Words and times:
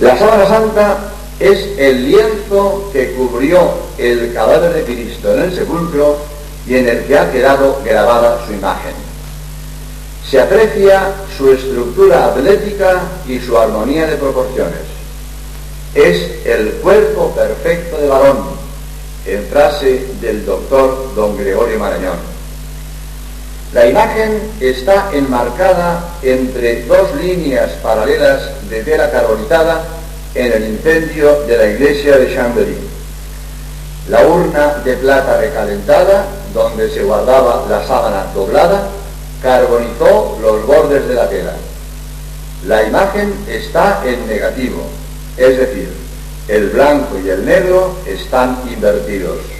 La 0.00 0.18
sábana 0.18 0.46
santa 0.46 1.12
es 1.38 1.78
el 1.78 2.10
lienzo 2.10 2.88
que 2.92 3.12
cubrió 3.12 3.70
el 3.98 4.32
cadáver 4.32 4.72
de 4.72 4.84
Cristo 4.84 5.34
en 5.34 5.42
el 5.42 5.54
sepulcro 5.54 6.16
y 6.66 6.76
en 6.76 6.88
el 6.88 7.04
que 7.04 7.18
ha 7.18 7.30
quedado 7.30 7.82
grabada 7.84 8.46
su 8.46 8.54
imagen. 8.54 8.94
Se 10.28 10.40
aprecia 10.40 11.12
su 11.36 11.50
estructura 11.50 12.26
atlética 12.26 13.02
y 13.26 13.38
su 13.40 13.58
armonía 13.58 14.06
de 14.06 14.16
proporciones. 14.16 14.80
Es 15.94 16.46
el 16.46 16.72
cuerpo 16.82 17.34
perfecto 17.34 17.98
de 17.98 18.08
varón, 18.08 18.38
en 19.26 19.44
frase 19.46 20.06
del 20.20 20.46
doctor 20.46 21.14
don 21.14 21.36
Gregorio 21.36 21.78
Marañón. 21.78 22.29
La 23.72 23.86
imagen 23.86 24.40
está 24.58 25.10
enmarcada 25.12 26.02
entre 26.22 26.82
dos 26.86 27.14
líneas 27.14 27.70
paralelas 27.80 28.68
de 28.68 28.82
tela 28.82 29.12
carbonizada 29.12 29.84
en 30.34 30.52
el 30.52 30.70
incendio 30.70 31.42
de 31.42 31.56
la 31.56 31.66
iglesia 31.68 32.18
de 32.18 32.34
Chambéry. 32.34 32.76
La 34.08 34.26
urna 34.26 34.82
de 34.84 34.96
plata 34.96 35.36
recalentada, 35.40 36.26
donde 36.52 36.90
se 36.90 37.04
guardaba 37.04 37.64
la 37.70 37.86
sábana 37.86 38.26
doblada, 38.34 38.88
carbonizó 39.40 40.36
los 40.42 40.66
bordes 40.66 41.06
de 41.06 41.14
la 41.14 41.28
tela. 41.28 41.54
La 42.66 42.82
imagen 42.82 43.32
está 43.48 44.02
en 44.04 44.26
negativo, 44.26 44.82
es 45.36 45.56
decir, 45.56 45.88
el 46.48 46.70
blanco 46.70 47.18
y 47.24 47.28
el 47.28 47.46
negro 47.46 47.94
están 48.04 48.60
invertidos. 48.68 49.59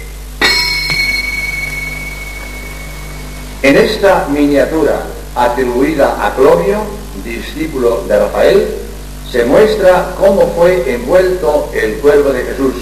En 3.63 3.77
esta 3.77 4.25
miniatura 4.27 5.03
atribuida 5.35 6.25
a 6.25 6.33
Clovio, 6.33 6.79
discípulo 7.23 8.03
de 8.07 8.17
Rafael, 8.17 8.75
se 9.31 9.45
muestra 9.45 10.15
cómo 10.19 10.51
fue 10.57 10.95
envuelto 10.95 11.69
el 11.71 11.99
cuerpo 11.99 12.33
de 12.33 12.43
Jesús. 12.43 12.73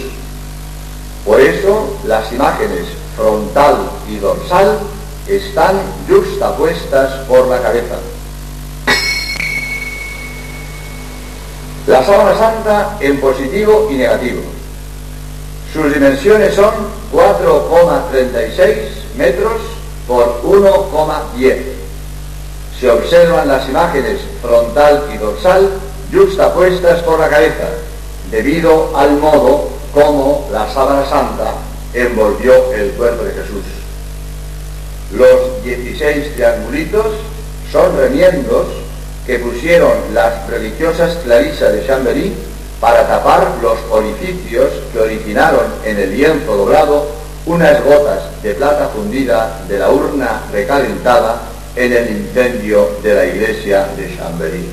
Por 1.25 1.41
eso 1.41 1.97
las 2.05 2.31
imágenes 2.31 2.85
frontal 3.17 3.89
y 4.09 4.19
dorsal 4.19 4.79
están 5.27 5.81
justapuestas 6.07 7.27
por 7.27 7.49
la 7.49 7.61
cabeza. 7.61 7.97
La 11.87 12.05
sábana 12.05 12.37
santa 12.37 12.97
en 13.01 13.19
positivo 13.19 13.89
y 13.91 13.95
negativo. 13.95 14.39
Sus 15.73 15.93
dimensiones 15.93 16.55
son 16.55 16.71
4,36 17.11 19.17
metros 19.17 19.78
por 20.09 20.41
1,10. 20.41 21.57
Se 22.79 22.89
observan 22.89 23.47
las 23.47 23.69
imágenes 23.69 24.21
frontal 24.41 25.03
y 25.13 25.17
dorsal 25.17 25.69
justapuestas 26.11 27.03
por 27.03 27.19
la 27.19 27.29
cabeza, 27.29 27.69
debido 28.31 28.97
al 28.97 29.17
modo 29.17 29.69
como 29.93 30.49
la 30.51 30.67
sábana 30.73 31.05
santa 31.07 31.53
envolvió 31.93 32.73
el 32.73 32.89
cuerpo 32.93 33.23
de 33.23 33.33
Jesús. 33.33 33.63
Los 35.15 35.63
16 35.63 36.33
triangulitos 36.33 37.05
son 37.71 37.95
remiendos 37.95 38.65
que 39.27 39.37
pusieron 39.37 39.91
las 40.15 40.47
religiosas 40.47 41.17
clarisas 41.23 41.71
de 41.71 41.85
Chambéry 41.85 42.33
para 42.81 43.07
tapar 43.07 43.57
los 43.61 43.77
orificios 43.91 44.69
que 44.91 44.99
originaron 44.99 45.65
en 45.83 45.99
el 45.99 46.17
lienzo 46.17 46.55
doblado 46.55 47.18
unas 47.45 47.83
gotas 47.83 48.41
de 48.43 48.53
plata 48.53 48.89
fundida 48.89 49.61
de 49.67 49.79
la 49.79 49.89
urna 49.89 50.41
recalentada 50.51 51.41
en 51.75 51.93
el 51.93 52.09
incendio 52.09 52.89
de 53.01 53.13
la 53.13 53.25
iglesia 53.25 53.87
de 53.95 54.15
Chambéry. 54.17 54.69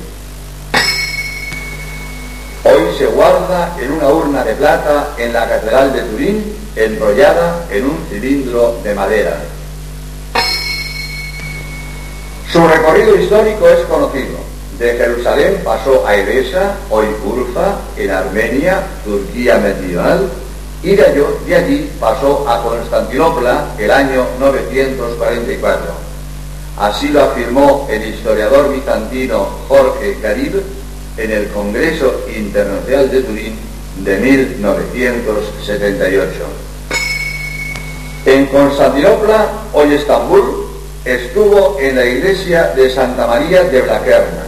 Hoy 2.63 2.97
se 2.97 3.05
guarda 3.05 3.75
en 3.79 3.91
una 3.93 4.09
urna 4.09 4.43
de 4.43 4.53
plata 4.55 5.09
en 5.17 5.31
la 5.31 5.47
Catedral 5.47 5.93
de 5.93 6.01
Turín, 6.01 6.55
enrollada 6.75 7.65
en 7.71 7.85
un 7.85 8.05
cilindro 8.09 8.79
de 8.83 8.93
madera. 8.93 9.37
Su 12.51 12.67
recorrido 12.67 13.15
histórico 13.15 13.69
es 13.69 13.79
conocido. 13.85 14.37
De 14.79 14.93
Jerusalén 14.95 15.61
pasó 15.63 16.05
a 16.05 16.15
Edesa, 16.15 16.75
hoy 16.89 17.07
Urfa, 17.25 17.77
en 17.95 18.11
Armenia, 18.11 18.83
Turquía 19.03 19.57
meridional, 19.57 20.29
y 20.83 20.95
de, 20.95 21.25
de 21.47 21.55
allí 21.55 21.89
pasó 21.99 22.47
a 22.47 22.61
Constantinopla 22.61 23.73
el 23.77 23.91
año 23.91 24.25
944. 24.39 26.07
Así 26.77 27.09
lo 27.09 27.23
afirmó 27.23 27.87
el 27.89 28.07
historiador 28.07 28.73
bizantino 28.73 29.49
Jorge 29.67 30.17
Carib 30.21 30.61
en 31.17 31.31
el 31.31 31.49
Congreso 31.49 32.21
Internacional 32.35 33.09
de 33.09 33.23
Turín 33.23 33.55
de 34.03 34.19
1978. 34.19 36.31
En 38.25 38.45
Constantinopla, 38.47 39.47
hoy 39.73 39.93
Estambul, 39.95 40.67
estuvo 41.03 41.77
en 41.79 41.95
la 41.95 42.05
iglesia 42.05 42.73
de 42.75 42.93
Santa 42.93 43.25
María 43.25 43.63
de 43.63 43.81
Blaquerna. 43.81 44.43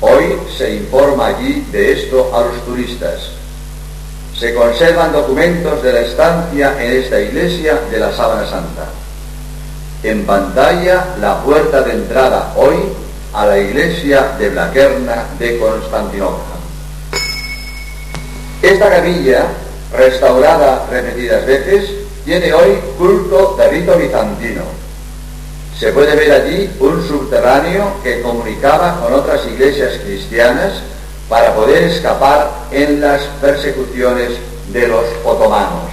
Hoy 0.00 0.38
se 0.56 0.76
informa 0.76 1.26
allí 1.26 1.66
de 1.72 1.92
esto 1.92 2.34
a 2.34 2.40
los 2.42 2.64
turistas. 2.64 3.35
Se 4.38 4.54
conservan 4.54 5.12
documentos 5.12 5.82
de 5.82 5.92
la 5.94 6.00
estancia 6.00 6.74
en 6.78 7.02
esta 7.02 7.18
iglesia 7.18 7.80
de 7.90 7.98
la 7.98 8.12
Sábana 8.12 8.46
Santa. 8.46 8.84
En 10.02 10.26
pantalla 10.26 11.14
la 11.18 11.42
puerta 11.42 11.80
de 11.80 11.92
entrada 11.92 12.52
hoy 12.56 12.76
a 13.32 13.46
la 13.46 13.58
iglesia 13.58 14.34
de 14.38 14.50
Blaquerna 14.50 15.24
de 15.38 15.58
Constantinopla. 15.58 16.56
Esta 18.60 18.90
capilla, 18.90 19.46
restaurada 19.96 20.86
repetidas 20.90 21.46
veces, 21.46 21.90
tiene 22.26 22.52
hoy 22.52 22.78
culto 22.98 23.56
de 23.58 23.68
rito 23.68 23.96
bizantino. 23.96 24.62
Se 25.78 25.92
puede 25.92 26.14
ver 26.14 26.32
allí 26.32 26.70
un 26.80 27.06
subterráneo 27.06 28.02
que 28.02 28.20
comunicaba 28.20 29.00
con 29.00 29.14
otras 29.14 29.46
iglesias 29.46 29.94
cristianas 30.04 30.82
para 31.28 31.54
poder 31.54 31.84
escapar 31.84 32.50
en 32.70 33.00
las 33.00 33.22
persecuciones 33.40 34.32
de 34.72 34.88
los 34.88 35.04
otomanos. 35.24 35.90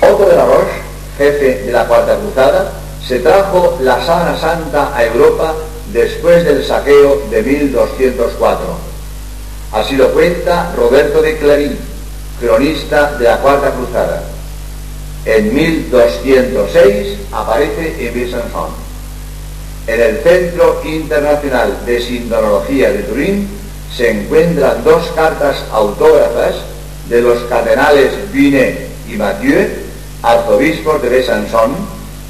Otto 0.00 0.26
de 0.26 0.36
la 0.36 0.44
Roche, 0.46 0.82
jefe 1.18 1.62
de 1.64 1.72
la 1.72 1.86
Cuarta 1.86 2.16
Cruzada, 2.16 2.72
se 3.06 3.18
trajo 3.20 3.78
la 3.80 4.04
sábana 4.04 4.38
santa 4.38 4.96
a 4.96 5.04
Europa 5.04 5.54
después 5.92 6.44
del 6.44 6.64
saqueo 6.64 7.22
de 7.30 7.42
1204. 7.42 8.64
Así 9.72 9.96
lo 9.96 10.12
cuenta 10.12 10.72
Roberto 10.76 11.22
de 11.22 11.36
Clarín, 11.38 11.78
cronista 12.40 13.12
de 13.12 13.24
la 13.24 13.38
Cuarta 13.38 13.70
Cruzada. 13.70 14.22
En 15.24 15.54
1206 15.54 17.18
aparece 17.32 18.08
en. 18.08 18.81
En 19.86 20.00
el 20.00 20.18
Centro 20.18 20.80
Internacional 20.84 21.84
de 21.84 22.00
Sindonología 22.00 22.90
de 22.90 23.02
Turín 23.02 23.48
se 23.94 24.10
encuentran 24.10 24.84
dos 24.84 25.08
cartas 25.16 25.56
autógrafas 25.72 26.54
de 27.08 27.20
los 27.20 27.42
cardenales 27.44 28.12
Binet 28.32 28.88
y 29.08 29.16
Mathieu, 29.16 29.68
arzobispos 30.22 31.02
de 31.02 31.08
Besançon, 31.08 31.74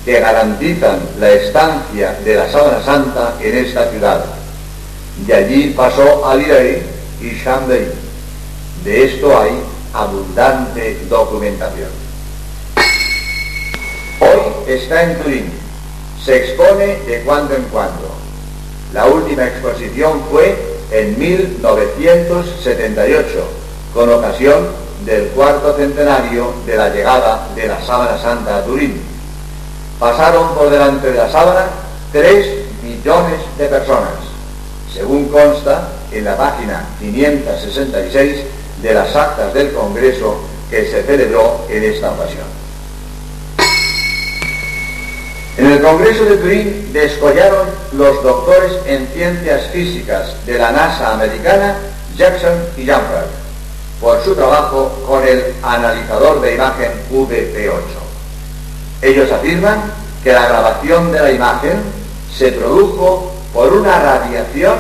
que 0.05 0.19
garantizan 0.19 0.99
la 1.21 1.31
estancia 1.31 2.19
de 2.25 2.35
la 2.35 2.51
Sábana 2.51 2.83
Santa 2.83 3.35
en 3.41 3.57
esta 3.59 3.91
ciudad. 3.91 4.25
De 5.27 5.35
allí 5.35 5.75
pasó 5.77 6.27
a 6.27 6.35
Lirey 6.35 6.83
y 7.21 7.45
Chambéry. 7.45 7.87
De 8.83 9.05
esto 9.05 9.39
hay 9.39 9.53
abundante 9.93 10.99
documentación. 11.09 11.91
Hoy 14.21 14.73
está 14.73 15.03
en 15.03 15.23
Turín. 15.23 15.62
Se 16.25 16.37
expone 16.37 16.99
de 17.07 17.23
cuando 17.25 17.55
en 17.55 17.63
cuando. 17.65 18.09
La 18.93 19.07
última 19.07 19.47
exposición 19.47 20.23
fue 20.31 20.57
en 20.91 21.19
1978, 21.19 23.45
con 23.95 24.11
ocasión 24.11 24.69
del 25.05 25.29
cuarto 25.29 25.75
centenario 25.77 26.53
de 26.67 26.77
la 26.77 26.91
llegada 26.91 27.49
de 27.57 27.67
la 27.67 27.83
Sábana 27.85 28.19
Santa 28.19 28.59
a 28.59 28.65
Turín 28.65 29.13
pasaron 30.03 30.53
por 30.57 30.69
delante 30.69 31.13
de 31.13 31.17
la 31.17 31.31
sábana 31.31 31.67
3 32.11 32.47
millones 32.83 33.39
de 33.57 33.67
personas, 33.67 34.19
según 34.93 35.29
consta 35.29 35.91
en 36.11 36.25
la 36.25 36.37
página 36.37 36.85
566 36.99 38.41
de 38.83 38.95
las 38.95 39.15
actas 39.15 39.55
del 39.55 39.73
Congreso 39.73 40.41
que 40.69 40.91
se 40.91 41.05
celebró 41.05 41.67
en 41.69 41.85
esta 41.85 42.11
ocasión. 42.11 42.62
En 45.59 45.67
el 45.67 45.83
Congreso 45.83 46.25
de 46.25 46.37
Turín 46.39 46.93
descollaron 46.95 47.69
los 47.93 48.23
doctores 48.23 48.73
en 48.87 49.07
ciencias 49.09 49.67
físicas 49.67 50.35
de 50.47 50.59
la 50.59 50.73
NASA 50.73 51.13
americana 51.13 51.77
Jackson 52.17 52.55
y 52.77 52.87
Jumper 52.87 53.27
por 54.01 54.25
su 54.25 54.35
trabajo 54.35 54.91
con 55.07 55.23
el 55.23 55.55
analizador 55.63 56.41
de 56.41 56.55
imagen 56.55 56.93
VP8. 57.13 57.73
Ellos 59.03 59.31
afirman 59.31 59.93
que 60.25 60.33
la 60.33 60.49
grabación 60.49 61.13
de 61.13 61.21
la 61.21 61.31
imagen 61.31 61.83
se 62.35 62.53
produjo 62.53 63.33
por 63.53 63.75
una 63.75 63.99
radiación 64.01 64.77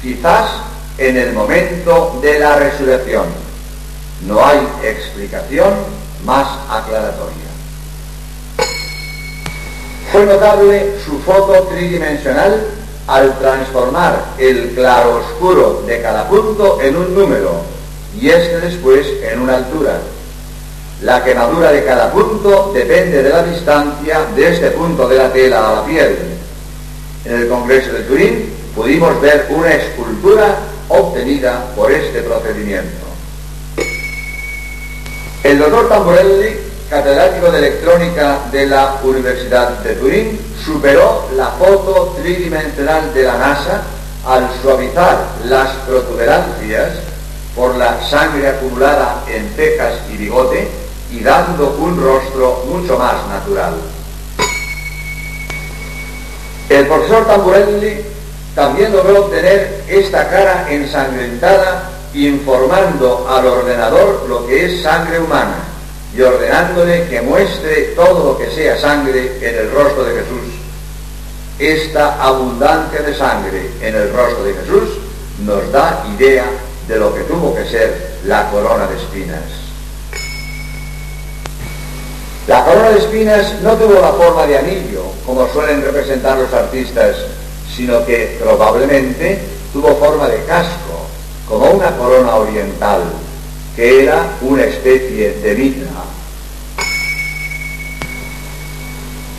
quizás 0.00 0.48
en 0.96 1.18
el 1.18 1.34
momento 1.34 2.18
de 2.22 2.38
la 2.38 2.56
resurrección. 2.56 3.26
No 4.26 4.44
hay 4.44 4.58
explicación 4.82 5.74
más 6.24 6.48
aclaratoria. 6.70 7.47
Fue 10.12 10.24
notable 10.24 10.94
su 11.04 11.18
foto 11.18 11.64
tridimensional 11.64 12.64
al 13.06 13.38
transformar 13.38 14.24
el 14.38 14.70
claroscuro 14.74 15.82
de 15.86 16.00
cada 16.00 16.28
punto 16.28 16.80
en 16.80 16.96
un 16.96 17.14
número 17.14 17.62
y 18.18 18.28
este 18.30 18.58
después 18.60 19.06
en 19.22 19.40
una 19.40 19.56
altura. 19.56 19.98
La 21.02 21.22
quemadura 21.22 21.72
de 21.72 21.84
cada 21.84 22.10
punto 22.10 22.72
depende 22.74 23.22
de 23.22 23.28
la 23.28 23.42
distancia 23.42 24.26
de 24.34 24.48
este 24.48 24.70
punto 24.70 25.06
de 25.08 25.16
la 25.16 25.32
tela 25.32 25.68
a 25.68 25.74
la 25.76 25.84
piel. 25.84 26.16
En 27.24 27.42
el 27.42 27.48
Congreso 27.48 27.92
de 27.92 28.00
Turín 28.00 28.52
pudimos 28.74 29.20
ver 29.20 29.46
una 29.50 29.74
escultura 29.74 30.56
obtenida 30.88 31.66
por 31.76 31.92
este 31.92 32.22
procedimiento. 32.22 33.06
El 35.44 35.58
doctor 35.58 35.88
Tamborelli, 35.88 36.67
catedrático 36.88 37.50
de 37.50 37.58
electrónica 37.58 38.38
de 38.50 38.66
la 38.66 38.96
Universidad 39.02 39.78
de 39.80 39.94
Turín, 39.94 40.40
superó 40.64 41.28
la 41.36 41.48
foto 41.48 42.16
tridimensional 42.20 43.12
de 43.12 43.24
la 43.24 43.36
NASA 43.36 43.82
al 44.26 44.48
suavizar 44.62 45.18
las 45.44 45.70
protuberancias 45.86 46.94
por 47.54 47.76
la 47.76 48.02
sangre 48.08 48.48
acumulada 48.48 49.22
en 49.28 49.50
cejas 49.54 49.94
y 50.12 50.16
bigote 50.16 50.68
y 51.12 51.20
dando 51.20 51.76
un 51.78 52.02
rostro 52.02 52.64
mucho 52.66 52.98
más 52.98 53.26
natural. 53.28 53.74
El 56.68 56.86
profesor 56.86 57.26
Tamburelli 57.26 58.00
también 58.54 58.92
logró 58.92 59.26
obtener 59.26 59.84
esta 59.88 60.28
cara 60.28 60.66
ensangrentada 60.70 61.90
informando 62.14 63.26
al 63.30 63.46
ordenador 63.46 64.24
lo 64.28 64.46
que 64.46 64.66
es 64.66 64.82
sangre 64.82 65.20
humana 65.20 65.67
y 66.16 66.20
ordenándole 66.20 67.06
que 67.08 67.20
muestre 67.20 67.92
todo 67.94 68.32
lo 68.32 68.38
que 68.38 68.50
sea 68.50 68.78
sangre 68.78 69.38
en 69.40 69.54
el 69.54 69.70
rostro 69.70 70.04
de 70.04 70.14
Jesús. 70.20 70.54
Esta 71.58 72.22
abundancia 72.22 73.00
de 73.00 73.14
sangre 73.14 73.70
en 73.80 73.94
el 73.94 74.12
rostro 74.12 74.44
de 74.44 74.54
Jesús 74.54 74.98
nos 75.44 75.70
da 75.72 76.04
idea 76.16 76.44
de 76.86 76.98
lo 76.98 77.14
que 77.14 77.22
tuvo 77.22 77.54
que 77.54 77.64
ser 77.66 78.18
la 78.24 78.50
corona 78.50 78.86
de 78.86 78.96
espinas. 78.96 79.42
La 82.46 82.64
corona 82.64 82.90
de 82.90 82.98
espinas 82.98 83.60
no 83.62 83.74
tuvo 83.74 84.00
la 84.00 84.12
forma 84.12 84.46
de 84.46 84.56
anillo, 84.56 85.02
como 85.26 85.46
suelen 85.52 85.82
representar 85.82 86.38
los 86.38 86.52
artistas, 86.52 87.16
sino 87.76 88.04
que 88.06 88.38
probablemente 88.42 89.38
tuvo 89.72 89.94
forma 89.96 90.28
de 90.28 90.42
casco, 90.44 91.06
como 91.46 91.70
una 91.72 91.94
corona 91.96 92.36
oriental, 92.36 93.02
que 93.78 94.02
era 94.02 94.26
una 94.40 94.64
especie 94.64 95.34
de 95.34 95.54
mitra. 95.54 95.86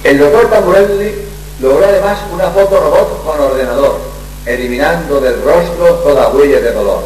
El 0.02 0.18
doctor 0.18 0.50
Tamburelli 0.50 1.12
logró 1.60 1.86
además 1.86 2.20
una 2.32 2.50
foto 2.52 2.80
robot 2.80 3.26
con 3.26 3.38
ordenador, 3.38 3.98
eliminando 4.46 5.20
del 5.20 5.44
rostro 5.44 5.96
toda 5.96 6.30
huella 6.30 6.62
de 6.62 6.72
dolor. 6.72 7.04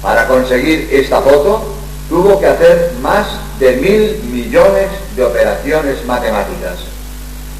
Para 0.00 0.26
conseguir 0.26 0.88
esta 0.90 1.20
foto 1.20 1.64
tuvo 2.08 2.40
que 2.40 2.46
hacer 2.46 2.92
más 3.02 3.26
de 3.60 3.76
mil 3.76 4.22
millones 4.32 4.88
de 5.16 5.24
operaciones 5.24 6.02
matemáticas. 6.06 6.78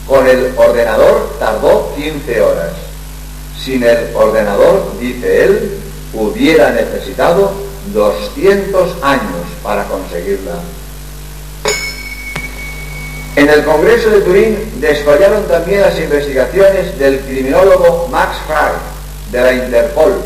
Con 0.07 0.27
el 0.27 0.55
ordenador 0.57 1.37
tardó 1.39 1.93
15 1.95 2.41
horas. 2.41 2.73
Sin 3.63 3.83
el 3.83 4.17
ordenador, 4.17 4.99
dice 4.99 5.45
él, 5.45 5.79
hubiera 6.15 6.71
necesitado 6.71 7.68
200 7.99 9.03
años 9.03 9.45
para 9.63 9.85
conseguirla. 9.85 10.53
En 13.35 13.49
el 13.49 13.65
Congreso 13.65 14.11
de 14.11 14.21
Turín 14.21 14.81
desfallaron 14.81 15.45
también 15.49 15.81
las 15.81 15.99
investigaciones 15.99 16.97
del 16.99 17.21
criminólogo 17.21 18.09
Max 18.09 18.37
Fry 18.47 19.33
de 19.33 19.41
la 19.41 19.53
Interpol, 19.53 20.23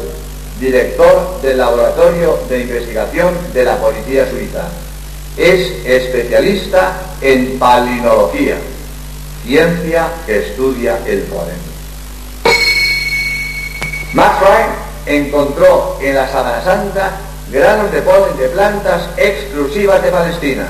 director 0.61 1.41
del 1.41 1.59
Laboratorio 1.59 2.39
de 2.49 2.61
Investigación 2.61 3.35
de 3.55 3.65
la 3.65 3.79
Policía 3.79 4.29
Suiza. 4.31 4.69
Es 5.39 5.87
especialista 5.87 6.93
en 7.23 7.59
palinología, 7.59 8.57
ciencia 9.47 10.09
que 10.27 10.41
estudia 10.41 10.99
el 11.07 11.23
polen. 11.23 11.57
Max 14.13 14.35
Fry 14.41 15.15
encontró 15.17 15.99
en 16.03 16.15
la 16.15 16.31
Sabana 16.31 16.63
Santa 16.63 17.32
granos 17.51 17.91
de 17.93 18.03
polen 18.03 18.37
de 18.39 18.49
plantas 18.49 19.03
exclusivas 19.17 20.03
de 20.03 20.11
Palestina 20.11 20.69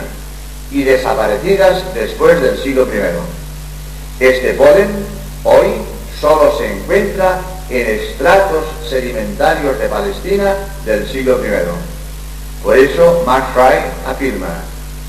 y 0.70 0.84
desaparecidas 0.84 1.82
después 1.94 2.40
del 2.40 2.58
siglo 2.58 2.86
I. 2.86 4.22
Este 4.24 4.54
polen 4.54 4.88
hoy 5.44 5.68
solo 6.20 6.56
se 6.58 6.72
encuentra 6.72 7.40
en 7.68 7.86
estratos 7.86 8.64
sedimentarios 8.88 9.78
de 9.78 9.86
Palestina 9.88 10.54
del 10.84 11.08
siglo 11.08 11.40
I. 11.44 11.50
Por 12.62 12.78
eso 12.78 13.22
Mark 13.26 13.46
Fry 13.54 14.10
afirma, 14.10 14.62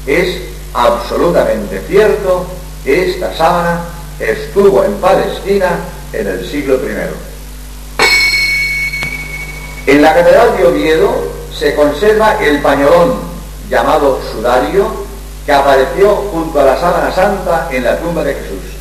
es 0.08 0.42
absolutamente 0.74 1.82
cierto 1.88 2.48
que 2.84 3.12
esta 3.12 3.36
sábana 3.36 3.86
estuvo 4.20 4.84
en 4.84 4.94
Palestina 4.96 5.80
en 6.12 6.28
el 6.28 6.50
siglo 6.50 6.76
I. 6.76 7.34
En 9.86 10.02
la 10.02 10.14
Catedral 10.14 10.58
de 10.58 10.66
Oviedo 10.66 11.33
se 11.58 11.76
conserva 11.76 12.44
el 12.44 12.62
pañolón 12.62 13.16
llamado 13.70 14.20
sudario 14.32 14.88
que 15.46 15.52
apareció 15.52 16.16
junto 16.32 16.60
a 16.60 16.64
la 16.66 16.80
sábana 16.80 17.14
santa 17.14 17.68
en 17.72 17.84
la 17.84 17.98
tumba 18.00 18.24
de 18.24 18.34
Jesús. 18.34 18.74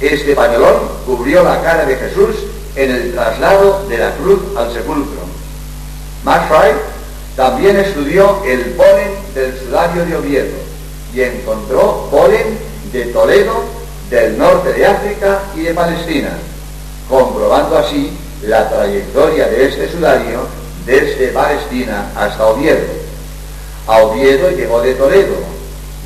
Este 0.00 0.34
pañolón 0.34 0.88
cubrió 1.06 1.42
la 1.42 1.62
cara 1.62 1.84
de 1.84 1.96
Jesús 1.96 2.36
en 2.76 2.90
el 2.90 3.12
traslado 3.12 3.84
de 3.88 3.98
la 3.98 4.10
cruz 4.12 4.40
al 4.56 4.72
sepulcro. 4.72 5.20
Max 6.24 6.46
Fry 6.48 6.72
también 7.36 7.76
estudió 7.76 8.42
el 8.44 8.60
polen 8.72 9.12
del 9.34 9.58
sudario 9.58 10.04
de 10.06 10.16
Oviedo 10.16 10.56
y 11.12 11.22
encontró 11.22 12.08
polen 12.10 12.58
de 12.92 13.06
Toledo, 13.06 13.64
del 14.10 14.38
norte 14.38 14.72
de 14.72 14.86
África 14.86 15.42
y 15.56 15.60
de 15.60 15.74
Palestina, 15.74 16.30
comprobando 17.08 17.78
así 17.78 18.16
la 18.42 18.68
trayectoria 18.68 19.48
de 19.48 19.68
este 19.68 19.90
sudario 19.90 20.63
desde 20.86 21.28
Palestina 21.28 22.10
hasta 22.16 22.46
Oviedo. 22.46 22.84
A 23.86 23.98
Oviedo 23.98 24.50
llegó 24.50 24.80
de 24.82 24.94
Toledo 24.94 25.36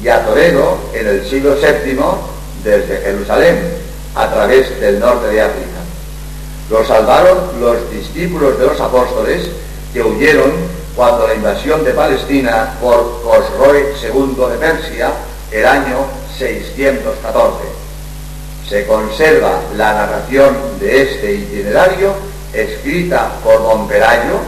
y 0.03 0.09
a 0.09 0.25
Toledo 0.25 0.79
en 0.93 1.07
el 1.07 1.29
siglo 1.29 1.55
VII 1.55 1.99
desde 2.65 2.99
Jerusalén, 2.99 3.59
a 4.15 4.31
través 4.31 4.81
del 4.81 4.99
norte 4.99 5.29
de 5.29 5.43
África. 5.43 5.79
Lo 6.71 6.85
salvaron 6.85 7.61
los 7.61 7.91
discípulos 7.91 8.59
de 8.59 8.67
los 8.67 8.81
apóstoles 8.81 9.49
que 9.93 10.03
huyeron 10.03 10.53
cuando 10.95 11.29
la 11.29 11.35
invasión 11.35 11.85
de 11.85 11.93
Palestina 11.93 12.75
por 12.81 13.23
Cosroe 13.23 13.95
II 14.03 14.35
de 14.51 14.57
Persia 14.59 15.13
el 15.51 15.65
año 15.65 16.07
614. 16.37 17.57
Se 18.69 18.87
conserva 18.87 19.61
la 19.77 19.95
narración 19.95 20.55
de 20.79 21.03
este 21.03 21.35
itinerario 21.35 22.13
escrita 22.53 23.33
por 23.43 23.63
don 23.63 23.89
Perayo, 23.89 24.41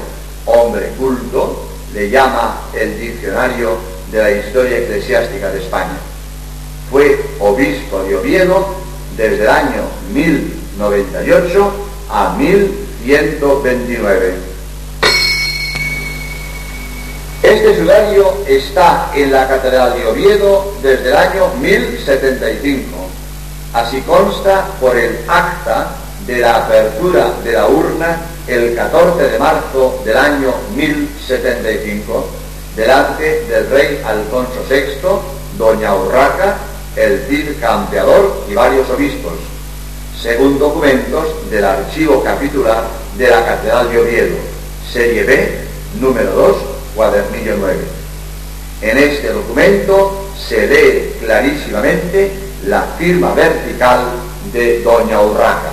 hombre 0.46 0.92
culto, 0.98 1.66
le 1.94 2.08
llama 2.10 2.60
el 2.74 2.98
diccionario 2.98 3.76
de 4.10 4.18
la 4.22 4.30
historia 4.30 4.78
eclesiástica 4.78 5.50
de 5.50 5.60
España. 5.60 5.98
Fue 6.90 7.20
obispo 7.38 8.02
de 8.02 8.16
Oviedo 8.16 8.74
desde 9.16 9.42
el 9.42 9.48
año 9.48 9.82
1098 10.12 11.72
a 12.10 12.36
1129. 12.36 14.34
Este 17.42 17.78
sudario 17.78 18.34
está 18.46 19.10
en 19.14 19.32
la 19.32 19.48
Catedral 19.48 19.94
de 19.94 20.06
Oviedo 20.06 20.74
desde 20.82 21.08
el 21.10 21.16
año 21.16 21.48
1075. 21.60 22.86
Así 23.72 24.00
consta 24.02 24.66
por 24.80 24.96
el 24.96 25.20
acta 25.26 25.96
de 26.26 26.38
la 26.38 26.56
apertura 26.56 27.32
de 27.42 27.52
la 27.52 27.66
urna 27.66 28.16
el 28.50 28.74
14 28.74 29.22
de 29.22 29.38
marzo 29.38 30.02
del 30.04 30.16
año 30.16 30.52
1075, 30.74 32.26
delante 32.76 33.44
del 33.44 33.70
rey 33.70 34.02
Alfonso 34.04 34.64
VI, 34.68 35.58
doña 35.58 35.94
Urraca, 35.94 36.56
el 36.96 37.24
Cid 37.28 37.60
Campeador 37.60 38.44
y 38.50 38.54
varios 38.54 38.88
obispos 38.90 39.34
según 40.20 40.58
documentos 40.58 41.50
del 41.50 41.64
archivo 41.64 42.22
capitular 42.22 42.84
de 43.16 43.30
la 43.30 43.44
Catedral 43.44 43.90
de 43.90 43.98
Oviedo, 43.98 44.36
serie 44.92 45.22
B, 45.24 45.58
número 45.98 46.30
2, 46.32 46.56
cuadernillo 46.94 47.56
9. 47.58 47.78
En 48.82 48.98
este 48.98 49.32
documento 49.32 50.28
se 50.36 50.66
lee 50.66 51.14
clarísimamente 51.20 52.32
la 52.66 52.82
firma 52.98 53.32
vertical 53.32 54.00
de 54.52 54.82
Doña 54.82 55.22
Urraca. 55.22 55.72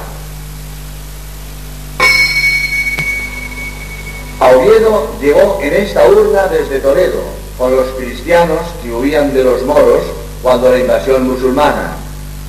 Oviedo 4.58 5.08
llegó 5.22 5.60
en 5.62 5.74
esta 5.74 6.08
urna 6.08 6.48
desde 6.48 6.80
Toledo, 6.80 7.22
con 7.60 7.76
los 7.76 7.88
cristianos 7.92 8.60
que 8.82 8.92
huían 8.92 9.32
de 9.34 9.44
los 9.44 9.62
moros 9.64 10.02
cuando 10.42 10.72
la 10.72 10.80
invasión 10.80 11.28
musulmana. 11.28 11.96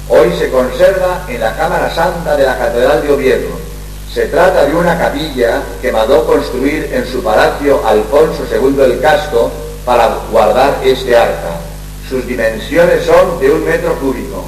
Hoy 0.09 0.33
se 0.39 0.51
conserva 0.51 1.27
en 1.29 1.41
la 1.41 1.55
Cámara 1.55 1.95
Santa 1.95 2.35
de 2.35 2.45
la 2.45 2.57
Catedral 2.57 3.03
de 3.03 3.13
Oviedo. 3.13 3.49
Se 4.13 4.27
trata 4.27 4.65
de 4.65 4.75
una 4.75 4.99
capilla 4.99 5.63
que 5.83 5.93
mandó 5.93 6.25
construir 6.25 6.89
en 6.95 7.07
su 7.07 7.23
palacio 7.23 7.87
Alfonso 7.87 8.45
II 8.51 8.83
el 8.85 9.01
Casto 9.01 9.51
para 9.85 10.17
guardar 10.33 10.79
este 10.83 11.15
arca. 11.15 11.61
Sus 12.09 12.27
dimensiones 12.27 13.05
son 13.05 13.39
de 13.39 13.51
un 13.51 13.65
metro 13.67 13.95
cúbico. 13.97 14.45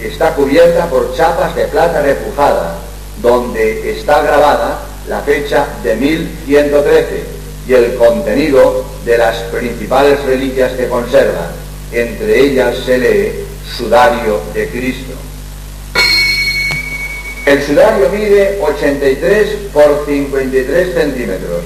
Está 0.00 0.34
cubierta 0.34 0.86
por 0.86 1.14
chapas 1.14 1.54
de 1.54 1.66
plata 1.66 2.02
repujada, 2.02 2.74
donde 3.22 3.92
está 3.92 4.22
grabada 4.22 4.85
la 5.08 5.20
fecha 5.20 5.66
de 5.82 5.96
1113 5.96 7.24
y 7.68 7.72
el 7.72 7.94
contenido 7.96 8.84
de 9.04 9.18
las 9.18 9.36
principales 9.52 10.22
reliquias 10.24 10.72
que 10.72 10.88
conserva. 10.88 11.50
Entre 11.92 12.40
ellas 12.40 12.76
se 12.84 12.98
lee 12.98 13.32
Sudario 13.76 14.40
de 14.54 14.68
Cristo. 14.68 15.12
El 17.44 17.62
sudario 17.62 18.08
mide 18.10 18.58
83 18.60 19.48
por 19.72 20.04
53 20.06 20.94
centímetros 20.94 21.62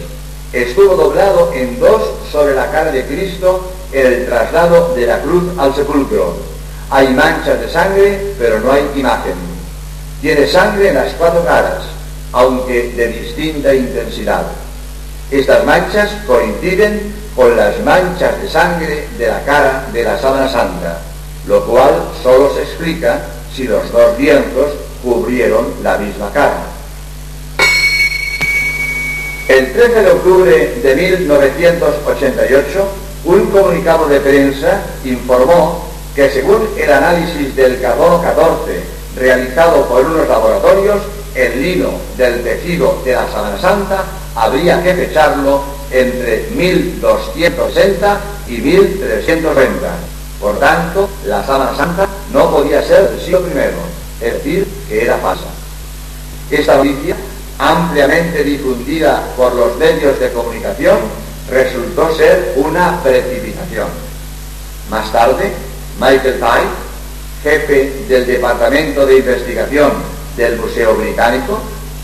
estuvo 0.53 0.97
doblado 0.97 1.53
en 1.53 1.79
dos 1.79 2.03
sobre 2.31 2.55
la 2.55 2.71
cara 2.71 2.91
de 2.91 3.05
Cristo 3.05 3.71
en 3.93 4.07
el 4.07 4.27
traslado 4.27 4.95
de 4.95 5.07
la 5.07 5.21
cruz 5.21 5.45
al 5.59 5.75
sepulcro. 5.75 6.35
Hay 6.91 7.09
manchas 7.09 7.61
de 7.61 7.69
sangre, 7.71 8.35
pero 8.39 8.59
no 8.61 8.73
hay 8.73 8.83
imagen. 8.97 9.35
Tiene 10.21 10.47
sangre 10.47 10.89
en 10.89 10.97
las 10.97 11.13
cuatro 11.15 11.45
caras, 11.45 11.83
aunque 12.33 12.93
de 12.93 13.09
distinta 13.09 13.75
intensidad. 13.75 14.47
Estas 15.31 15.65
manchas 15.65 16.11
coinciden 16.27 17.15
con 17.37 17.57
las 17.57 17.81
manchas 17.85 18.41
de 18.43 18.49
sangre 18.49 19.09
de 19.19 19.27
la 19.29 19.43
cara 19.45 19.87
de 19.93 20.05
la 20.05 20.19
sábana 20.19 20.49
santa, 20.49 20.99
lo 21.47 21.65
cual 21.65 22.11
solo 22.23 22.55
se 22.55 22.63
explica 22.63 23.21
si 23.55 23.65
los 23.65 23.91
dos 23.93 24.19
lienzos 24.19 24.73
cubrieron 25.03 25.75
la 25.83 25.99
misma 25.99 26.31
cara. 26.33 26.67
El 29.49 29.73
13 29.73 30.03
de 30.03 30.11
octubre 30.11 30.81
de 30.83 30.95
1988, 30.95 32.89
un 33.25 33.47
comunicado 33.47 34.07
de 34.07 34.21
prensa 34.21 34.81
informó 35.05 35.85
que 36.15 36.31
según 36.31 36.69
el 36.77 36.93
análisis 36.93 37.55
del 37.57 37.81
carbono 37.81 38.23
14 38.23 38.81
realizado 39.17 39.87
por 39.87 40.05
unos 40.05 40.29
laboratorios, 40.29 41.01
el 41.35 41.63
lino 41.63 41.91
del 42.17 42.43
tejido 42.43 43.01
de 43.05 43.13
la 43.13 43.31
Sábana 43.31 43.61
Santa 43.61 44.05
habría 44.35 44.83
que 44.83 44.95
fecharlo 44.95 45.63
entre 45.91 46.49
1260 46.55 48.21
y 48.49 48.59
1330. 48.59 49.89
Por 50.41 50.59
tanto, 50.59 51.09
la 51.27 51.45
Sábana 51.45 51.77
Santa 51.77 52.09
no 52.33 52.51
podía 52.51 52.83
ser 52.83 53.11
del 53.11 53.21
siglo 53.21 53.41
I, 53.41 54.25
es 54.25 54.35
decir, 54.35 54.67
que 54.89 55.05
era 55.05 55.19
falsa. 55.19 55.47
Esta 56.51 56.77
noticia 56.77 57.17
ampliamente 57.61 58.43
difundida 58.43 59.23
por 59.37 59.55
los 59.55 59.77
medios 59.77 60.19
de 60.19 60.33
comunicación, 60.33 60.99
resultó 61.51 62.15
ser 62.17 62.55
una 62.57 63.03
precipitación. 63.03 63.89
Más 64.89 65.13
tarde, 65.13 65.53
Michael 66.01 66.41
Tye, 66.41 67.43
jefe 67.43 68.05
del 68.09 68.27
Departamento 68.27 69.05
de 69.05 69.19
Investigación 69.19 69.93
del 70.37 70.59
Museo 70.59 70.95
Británico 70.95 71.61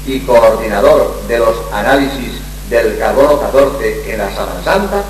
y 0.07 0.21
coordinador 0.21 1.23
de 1.27 1.39
los 1.39 1.57
análisis 1.73 2.41
del 2.71 2.97
carbono 2.99 3.41
14 3.41 4.13
en 4.13 4.19
la 4.19 4.33
Sábana 4.35 4.63
Santa, 4.65 5.03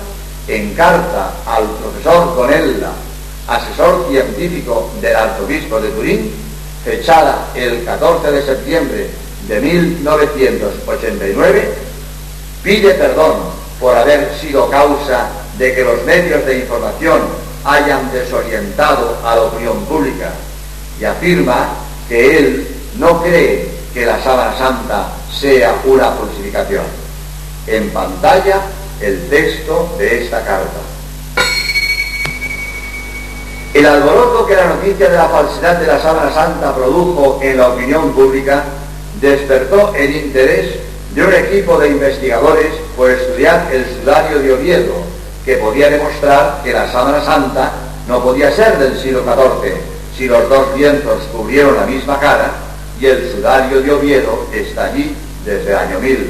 encarta 0.47 1.33
al 1.45 1.65
profesor 1.65 2.35
Conella, 2.35 2.91
asesor 3.47 4.07
científico 4.09 4.89
del 5.01 5.15
arzobispo 5.15 5.79
de 5.79 5.89
Turín, 5.89 6.31
fechada 6.83 7.49
el 7.55 7.83
14 7.83 8.31
de 8.31 8.45
septiembre 8.45 9.09
de 9.47 9.61
1989 9.61 11.73
pide 12.63 12.93
perdón 12.95 13.35
por 13.79 13.95
haber 13.95 14.35
sido 14.39 14.67
causa 14.69 15.29
de 15.57 15.73
que 15.73 15.83
los 15.83 16.03
medios 16.03 16.45
de 16.45 16.59
información 16.59 17.21
hayan 17.63 18.11
desorientado 18.11 19.17
a 19.23 19.35
la 19.35 19.43
opinión 19.43 19.85
pública 19.85 20.31
y 20.99 21.05
afirma 21.05 21.69
que 22.07 22.37
él 22.37 22.76
no 22.97 23.21
cree 23.21 23.69
que 23.93 24.05
la 24.05 24.21
sábana 24.21 24.57
santa 24.57 25.07
sea 25.31 25.75
una 25.85 26.11
falsificación. 26.11 26.83
En 27.67 27.89
pantalla 27.89 28.61
el 29.01 29.27
texto 29.29 29.95
de 29.97 30.23
esta 30.23 30.43
carta. 30.43 30.79
El 33.73 33.85
alboroto 33.85 34.45
que 34.47 34.55
la 34.55 34.67
noticia 34.67 35.09
de 35.09 35.17
la 35.17 35.29
falsidad 35.29 35.79
de 35.79 35.87
la 35.87 36.01
sábana 36.01 36.33
santa 36.33 36.73
produjo 36.73 37.39
en 37.43 37.57
la 37.57 37.69
opinión 37.69 38.11
pública 38.13 38.63
despertó 39.21 39.93
el 39.93 40.15
interés 40.15 40.75
de 41.13 41.23
un 41.23 41.33
equipo 41.33 41.77
de 41.77 41.89
investigadores 41.89 42.67
por 42.95 43.11
estudiar 43.11 43.67
el 43.71 43.85
sudario 43.85 44.39
de 44.39 44.53
Oviedo, 44.53 44.93
que 45.45 45.57
podía 45.57 45.89
demostrar 45.89 46.61
que 46.63 46.73
la 46.73 46.91
sábana 46.91 47.23
santa 47.23 47.71
no 48.07 48.23
podía 48.23 48.51
ser 48.51 48.77
del 48.79 48.99
siglo 48.99 49.23
XIV 49.23 49.73
si 50.17 50.27
los 50.27 50.49
dos 50.49 50.73
vientos 50.75 51.23
cubrieron 51.31 51.75
la 51.75 51.85
misma 51.85 52.19
cara 52.19 52.66
y 52.99 53.05
el 53.05 53.31
sudario 53.31 53.81
de 53.81 53.91
Oviedo 53.91 54.47
está 54.53 54.85
allí 54.85 55.15
desde 55.45 55.75
año 55.75 55.99
1000. 55.99 56.29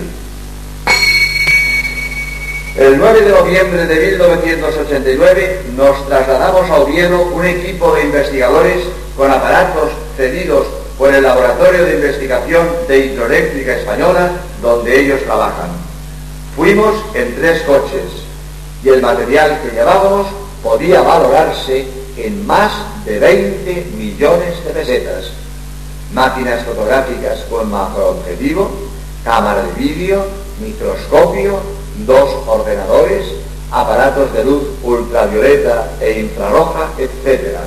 El 2.77 2.97
9 2.99 3.21
de 3.21 3.31
noviembre 3.31 3.87
de 3.87 4.11
1989 4.11 5.61
nos 5.75 6.07
trasladamos 6.07 6.69
a 6.69 6.75
Oviedo 6.75 7.21
un 7.33 7.45
equipo 7.45 7.95
de 7.95 8.03
investigadores 8.03 8.83
con 9.15 9.31
aparatos 9.31 9.89
cedidos 10.15 10.67
por 10.97 11.13
el 11.13 11.23
Laboratorio 11.23 11.85
de 11.85 11.95
Investigación 11.95 12.67
de 12.87 12.99
Hidroeléctrica 12.99 13.77
Española, 13.77 14.31
donde 14.61 14.99
ellos 14.99 15.21
trabajan. 15.23 15.69
Fuimos 16.55 16.95
en 17.15 17.35
tres 17.35 17.61
coches 17.63 18.03
y 18.83 18.89
el 18.89 19.01
material 19.01 19.59
que 19.63 19.75
llevábamos 19.75 20.27
podía 20.61 21.01
valorarse 21.01 21.87
en 22.17 22.45
más 22.45 22.71
de 23.05 23.19
20 23.19 23.87
millones 23.97 24.63
de 24.65 24.71
pesetas. 24.71 25.31
Máquinas 26.13 26.63
fotográficas 26.63 27.39
con 27.49 27.69
macroobjetivo, 27.69 28.69
cámara 29.23 29.63
de 29.63 29.73
vídeo, 29.73 30.25
microscopio, 30.61 31.59
dos 32.05 32.29
ordenadores, 32.47 33.25
aparatos 33.71 34.31
de 34.33 34.43
luz 34.45 34.63
ultravioleta 34.83 35.91
e 35.99 36.21
infrarroja, 36.21 36.89
etc. 36.97 37.57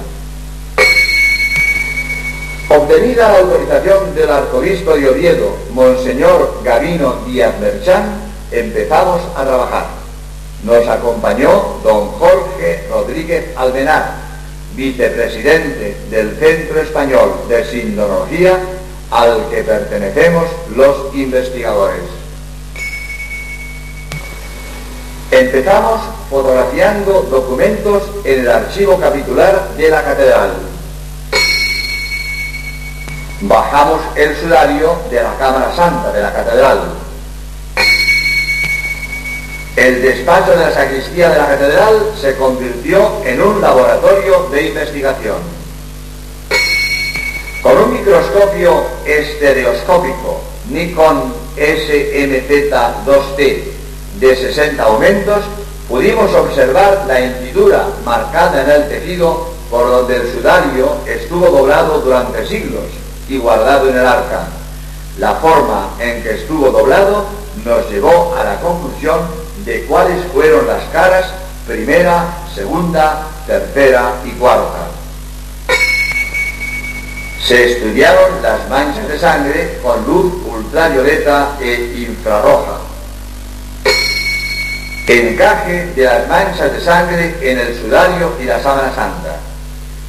Obtenida 2.70 3.28
la 3.28 3.38
autorización 3.40 4.14
del 4.14 4.30
arzobispo 4.30 4.94
de 4.94 5.10
Oviedo, 5.10 5.56
Monseñor 5.72 6.60
Gavino 6.64 7.16
Díaz 7.26 7.58
Merchán, 7.60 8.30
empezamos 8.50 9.20
a 9.36 9.44
trabajar. 9.44 9.86
Nos 10.64 10.86
acompañó 10.86 11.78
don 11.82 12.08
Jorge 12.12 12.86
Rodríguez 12.90 13.56
Almenar, 13.56 14.29
vicepresidente 14.74 15.96
del 16.10 16.36
Centro 16.36 16.80
Español 16.80 17.32
de 17.48 17.64
Sindonología, 17.64 18.58
al 19.10 19.48
que 19.50 19.62
pertenecemos 19.62 20.44
los 20.74 21.14
investigadores. 21.14 22.02
Empezamos 25.30 26.00
fotografiando 26.28 27.22
documentos 27.30 28.02
en 28.24 28.40
el 28.40 28.48
archivo 28.48 28.98
capitular 28.98 29.70
de 29.76 29.88
la 29.88 30.02
catedral 30.02 30.50
bajamos 33.42 34.00
el 34.16 34.36
sudario 34.36 34.96
de 35.10 35.22
la 35.22 35.34
Cámara 35.38 35.74
Santa 35.74 36.12
de 36.12 36.22
la 36.22 36.32
Catedral. 36.32 36.80
El 39.80 40.02
despacho 40.02 40.50
de 40.50 40.58
la 40.58 40.74
sacristía 40.74 41.30
de 41.30 41.38
la 41.38 41.46
Catedral 41.46 42.12
se 42.20 42.36
convirtió 42.36 43.24
en 43.24 43.40
un 43.40 43.62
laboratorio 43.62 44.46
de 44.52 44.66
investigación. 44.66 45.38
Con 47.62 47.78
un 47.78 47.94
microscopio 47.94 48.84
estereoscópico 49.06 50.42
Nikon 50.68 51.32
SMZ2T 51.56 53.62
de 54.20 54.36
60 54.36 54.82
aumentos, 54.82 55.44
pudimos 55.88 56.30
observar 56.34 57.06
la 57.08 57.18
hendidura 57.18 57.86
marcada 58.04 58.62
en 58.62 58.82
el 58.82 58.86
tejido 58.86 59.46
por 59.70 59.90
donde 59.90 60.16
el 60.16 60.30
sudario 60.30 60.96
estuvo 61.06 61.46
doblado 61.46 62.00
durante 62.00 62.46
siglos 62.46 62.84
y 63.30 63.38
guardado 63.38 63.88
en 63.88 63.96
el 63.96 64.06
arca. 64.06 64.46
La 65.18 65.36
forma 65.36 65.88
en 65.98 66.22
que 66.22 66.32
estuvo 66.32 66.70
doblado 66.70 67.24
nos 67.64 67.90
llevó 67.90 68.36
a 68.38 68.44
la 68.44 68.60
conclusión 68.60 69.40
de 69.64 69.84
cuáles 69.84 70.24
fueron 70.32 70.66
las 70.66 70.84
caras 70.92 71.26
primera, 71.66 72.26
segunda, 72.54 73.26
tercera 73.46 74.14
y 74.24 74.30
cuarta. 74.32 74.88
Se 77.46 77.72
estudiaron 77.72 78.42
las 78.42 78.68
manchas 78.68 79.08
de 79.08 79.18
sangre 79.18 79.78
con 79.82 80.04
luz 80.04 80.32
ultravioleta 80.46 81.56
e 81.60 82.06
infrarroja. 82.08 82.78
Encaje 85.06 85.86
de 85.96 86.04
las 86.04 86.28
manchas 86.28 86.72
de 86.72 86.80
sangre 86.80 87.36
en 87.40 87.58
el 87.58 87.80
sudario 87.80 88.32
y 88.40 88.44
la 88.44 88.62
sábana 88.62 88.94
santa. 88.94 89.36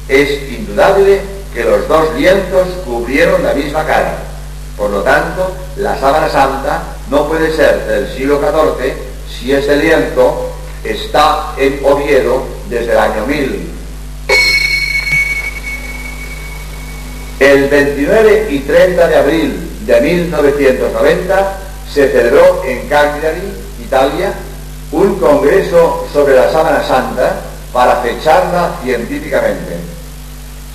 Es 0.08 0.50
indudable 0.52 1.20
que 1.54 1.64
los 1.64 1.88
dos 1.88 2.14
lienzos 2.14 2.68
cubrieron 2.84 3.42
la 3.42 3.54
misma 3.54 3.84
cara. 3.84 4.18
Por 4.76 4.90
lo 4.90 5.02
tanto, 5.02 5.54
la 5.76 5.98
sábana 5.98 6.28
santa 6.28 6.82
no 7.08 7.28
puede 7.28 7.54
ser 7.54 7.86
del 7.86 8.12
siglo 8.12 8.40
XIV 8.40 9.11
si 9.38 9.52
ese 9.52 9.76
lienzo 9.76 10.52
está 10.84 11.54
en 11.56 11.80
Oviedo 11.84 12.44
desde 12.68 12.92
el 12.92 12.98
año 12.98 13.26
1000. 13.26 13.70
El 17.40 17.68
29 17.68 18.46
y 18.50 18.58
30 18.60 19.08
de 19.08 19.16
abril 19.16 19.70
de 19.84 20.00
1990 20.00 21.58
se 21.92 22.08
celebró 22.08 22.62
en 22.64 22.88
Cagliari, 22.88 23.52
Italia, 23.84 24.32
un 24.92 25.18
congreso 25.18 26.06
sobre 26.12 26.36
la 26.36 26.52
sábana 26.52 26.86
santa 26.86 27.40
para 27.72 27.96
fecharla 27.96 28.76
científicamente. 28.84 29.76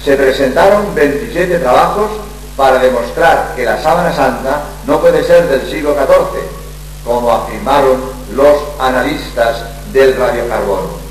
Se 0.03 0.15
presentaron 0.15 0.93
27 0.93 1.59
trabajos 1.59 2.11
para 2.55 2.79
demostrar 2.79 3.53
que 3.55 3.63
la 3.63 3.81
sábana 3.81 4.13
santa 4.13 4.63
no 4.85 4.99
puede 4.99 5.23
ser 5.23 5.47
del 5.47 5.69
siglo 5.69 5.93
XIV, 5.93 6.41
como 7.05 7.31
afirmaron 7.31 8.16
los 8.37 8.57
analistas 8.79 9.63
del 9.91 10.15
radiocarbono. 10.15 11.07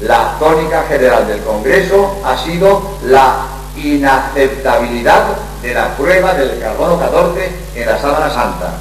La 0.00 0.36
tónica 0.38 0.84
general 0.88 1.28
del 1.28 1.40
Congreso 1.42 2.16
ha 2.24 2.36
sido 2.42 2.96
la 3.04 3.46
inaceptabilidad 3.76 5.36
de 5.62 5.74
la 5.74 5.96
prueba 5.96 6.32
del 6.34 6.58
carbono 6.58 6.98
14 6.98 7.50
en 7.76 7.86
la 7.86 8.00
sábana 8.00 8.30
santa, 8.32 8.72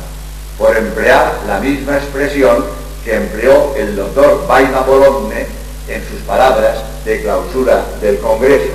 por 0.58 0.76
emplear 0.76 1.42
la 1.46 1.60
misma 1.60 1.98
expresión 1.98 2.66
que 3.04 3.16
empleó 3.16 3.76
el 3.76 3.96
doctor 3.96 4.48
Baima 4.48 4.80
Bologna 4.82 5.36
en 5.88 6.10
sus 6.10 6.22
palabras 6.22 6.78
de 7.04 7.22
clausura 7.22 7.84
del 8.02 8.20
Congreso. 8.20 8.72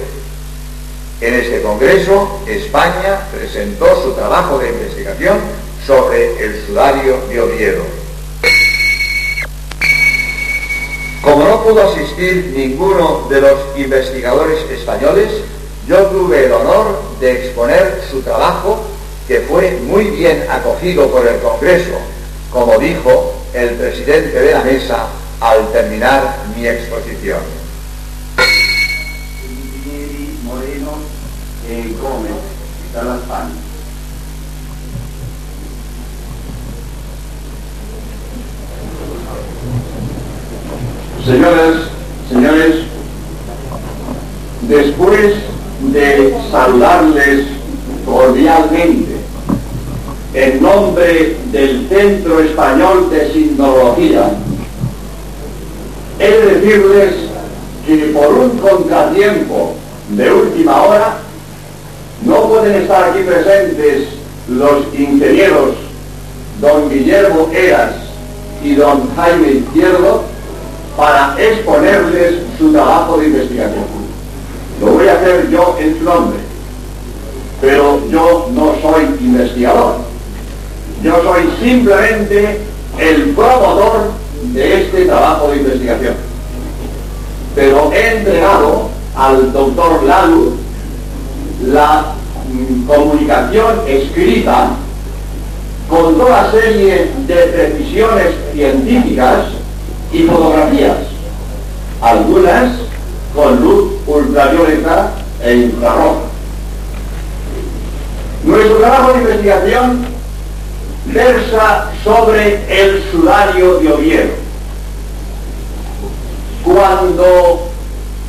En 1.20 1.34
este 1.34 1.62
Congreso, 1.62 2.40
España 2.46 3.20
presentó 3.32 4.02
su 4.02 4.12
trabajo 4.12 4.58
de 4.58 4.68
investigación 4.68 5.38
sobre 5.86 6.44
el 6.44 6.66
sudario 6.66 7.18
de 7.28 7.40
Oviedo. 7.40 7.97
Como 11.28 11.44
no 11.44 11.62
pudo 11.62 11.90
asistir 11.90 12.54
ninguno 12.56 13.26
de 13.28 13.42
los 13.42 13.58
investigadores 13.76 14.60
españoles, 14.70 15.28
yo 15.86 16.06
tuve 16.06 16.46
el 16.46 16.52
honor 16.52 17.02
de 17.20 17.32
exponer 17.32 18.02
su 18.10 18.22
trabajo, 18.22 18.80
que 19.26 19.40
fue 19.40 19.78
muy 19.82 20.04
bien 20.04 20.46
acogido 20.50 21.06
por 21.10 21.28
el 21.28 21.38
Congreso, 21.40 21.98
como 22.50 22.78
dijo 22.78 23.34
el 23.52 23.74
presidente 23.74 24.40
de 24.40 24.52
la 24.54 24.62
mesa 24.62 25.06
al 25.40 25.70
terminar 25.70 26.34
mi 26.56 26.66
exposición. 26.66 27.40
Señoras, 41.28 41.74
señores, 42.30 42.76
después 44.62 45.34
de 45.92 46.34
saludarles 46.50 47.48
cordialmente 48.06 49.16
en 50.32 50.62
nombre 50.62 51.36
del 51.52 51.86
Centro 51.90 52.40
Español 52.40 53.10
de 53.10 53.30
Sindología, 53.30 54.30
he 56.18 56.30
de 56.30 56.60
decirles 56.60 57.14
que 57.86 57.96
por 58.14 58.32
un 58.32 58.58
contratiempo 58.60 59.74
de 60.08 60.32
última 60.32 60.80
hora 60.80 61.18
no 62.24 62.48
pueden 62.48 62.74
estar 62.80 63.10
aquí 63.10 63.20
presentes 63.24 64.08
los 64.48 64.86
ingenieros 64.98 65.74
don 66.62 66.88
Guillermo 66.88 67.50
Eras 67.52 67.96
y 68.64 68.76
don 68.76 69.14
Jaime 69.14 69.50
Izquierdo 69.50 70.37
para 70.98 71.36
exponerles 71.38 72.40
su 72.58 72.72
trabajo 72.72 73.18
de 73.18 73.26
investigación. 73.28 73.84
Lo 74.80 74.94
voy 74.94 75.06
a 75.06 75.12
hacer 75.12 75.48
yo 75.48 75.76
en 75.78 75.96
su 75.96 76.02
nombre, 76.04 76.38
pero 77.60 78.00
yo 78.10 78.50
no 78.52 78.74
soy 78.82 79.04
investigador. 79.20 79.98
Yo 81.04 81.22
soy 81.22 81.48
simplemente 81.62 82.62
el 82.98 83.30
promotor 83.30 84.10
de 84.52 84.82
este 84.82 85.04
trabajo 85.04 85.52
de 85.52 85.58
investigación. 85.58 86.14
Pero 87.54 87.92
he 87.92 88.16
entregado 88.16 88.88
al 89.14 89.52
doctor 89.52 90.02
Lalu 90.02 90.56
la 91.64 92.14
mm, 92.52 92.86
comunicación 92.88 93.82
escrita 93.86 94.70
con 95.88 96.18
toda 96.18 96.50
serie 96.50 97.12
de 97.28 97.34
precisiones 97.34 98.34
científicas 98.52 99.57
y 100.12 100.22
fotografías, 100.22 100.96
algunas 102.00 102.72
con 103.34 103.60
luz 103.60 103.92
ultravioleta 104.06 105.12
e 105.42 105.54
infrarroja. 105.54 106.20
Nuestro 108.44 108.76
trabajo 108.78 109.12
de 109.12 109.18
investigación 109.18 110.06
versa 111.06 111.90
sobre 112.04 112.82
el 112.82 113.02
sudario 113.10 113.78
de 113.80 113.92
Oviedo. 113.92 114.30
Cuando 116.64 117.68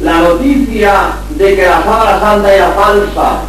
la 0.02 0.20
noticia 0.22 1.14
de 1.32 1.56
que 1.56 1.66
la 1.66 1.84
sábana 1.84 2.20
santa 2.20 2.54
era 2.54 2.72
falsa, 2.72 3.42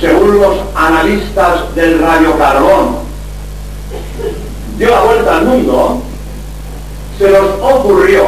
según 0.00 0.40
los 0.40 0.56
analistas 0.74 1.74
del 1.74 2.00
radiocarbón, 2.00 2.96
dio 4.78 4.90
la 4.90 5.00
vuelta 5.00 5.36
al 5.36 5.44
mundo, 5.44 6.02
se 7.18 7.30
nos 7.30 7.50
ocurrió 7.82 8.24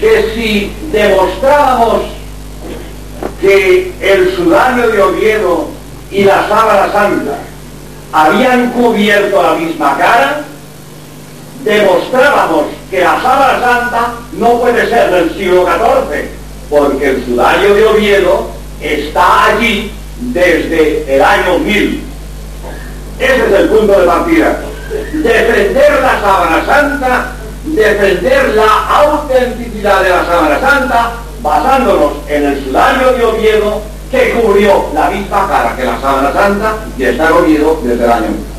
que 0.00 0.32
si 0.34 0.72
demostrábamos 0.92 2.02
que 3.40 3.92
el 4.00 4.34
sudario 4.36 4.88
de 4.88 5.02
Oviedo 5.02 5.68
y 6.10 6.24
la 6.24 6.48
sábana 6.48 6.92
santa 6.92 7.38
habían 8.12 8.70
cubierto 8.70 9.42
la 9.42 9.54
misma 9.54 9.98
cara, 9.98 10.40
demostrábamos 11.64 12.66
que 12.90 13.00
la 13.00 13.20
sábana 13.20 13.60
santa 13.60 14.12
no 14.34 14.60
puede 14.60 14.88
ser 14.88 15.10
del 15.10 15.34
siglo 15.34 15.66
XIV, 15.66 16.28
porque 16.70 17.10
el 17.10 17.24
sudario 17.24 17.74
de 17.74 17.86
Oviedo 17.86 18.50
está 18.80 19.46
allí 19.46 19.90
desde 20.18 21.14
el 21.14 21.22
año 21.22 21.58
1000. 21.58 22.02
Ese 23.18 23.46
es 23.46 23.52
el 23.52 23.68
punto 23.68 23.98
de 23.98 24.06
partida. 24.06 24.60
Defender 25.12 26.00
la 26.02 26.20
sábana 26.20 26.66
santa 26.66 27.32
defender 27.74 28.54
la 28.54 28.88
autenticidad 29.00 30.02
de 30.02 30.10
la 30.10 30.24
Sábana 30.24 30.60
Santa 30.60 31.12
basándonos 31.42 32.12
en 32.28 32.44
el 32.44 32.64
sudario 32.64 33.12
de 33.12 33.24
Oviedo 33.24 33.82
que 34.10 34.30
cubrió 34.32 34.86
la 34.94 35.10
misma 35.10 35.48
cara 35.48 35.76
que 35.76 35.84
la 35.84 36.00
Sábana 36.00 36.32
Santa 36.32 36.76
y 36.96 37.04
está 37.04 37.26
en 37.28 37.32
Oviedo 37.32 37.80
desde 37.82 38.04
el 38.04 38.10
año 38.10 38.54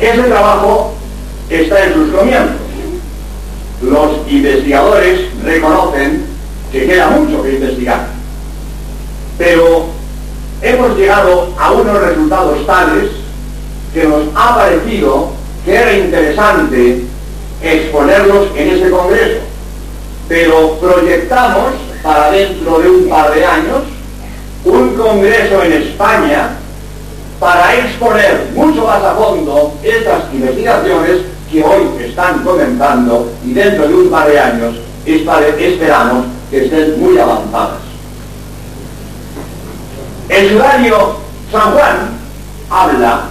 Ese 0.00 0.22
trabajo 0.22 0.94
está 1.50 1.84
en 1.84 1.92
sus 1.92 2.10
comienzos. 2.10 2.56
Los 3.82 4.10
investigadores 4.28 5.28
reconocen 5.44 6.24
que 6.72 6.86
queda 6.86 7.10
mucho 7.10 7.42
que 7.42 7.54
investigar, 7.54 8.06
pero 9.36 9.86
hemos 10.62 10.96
llegado 10.96 11.52
a 11.58 11.72
unos 11.72 12.00
resultados 12.00 12.66
tales 12.66 13.10
que 13.92 14.04
nos 14.04 14.22
ha 14.34 14.56
parecido 14.56 15.30
que 15.64 15.74
era 15.74 15.92
interesante 15.92 17.04
exponerlos 17.62 18.48
en 18.56 18.70
ese 18.70 18.90
congreso, 18.90 19.40
pero 20.28 20.78
proyectamos 20.80 21.72
para 22.02 22.30
dentro 22.30 22.78
de 22.78 22.90
un 22.90 23.08
par 23.08 23.34
de 23.34 23.44
años 23.44 23.82
un 24.64 24.94
congreso 24.94 25.62
en 25.62 25.72
España 25.72 26.50
para 27.38 27.74
exponer 27.76 28.50
mucho 28.54 28.86
más 28.86 29.02
a 29.02 29.14
fondo 29.14 29.74
estas 29.82 30.32
investigaciones 30.32 31.22
que 31.50 31.64
hoy 31.64 31.88
están 32.04 32.44
comentando 32.44 33.32
y 33.44 33.52
dentro 33.52 33.88
de 33.88 33.94
un 33.94 34.10
par 34.10 34.28
de 34.28 34.38
años 34.38 34.74
esperamos 35.06 36.26
que 36.50 36.64
estén 36.64 37.00
muy 37.00 37.18
avanzadas. 37.18 37.78
El 40.28 40.50
sudario 40.50 41.16
San 41.50 41.72
Juan 41.72 42.10
habla 42.68 43.22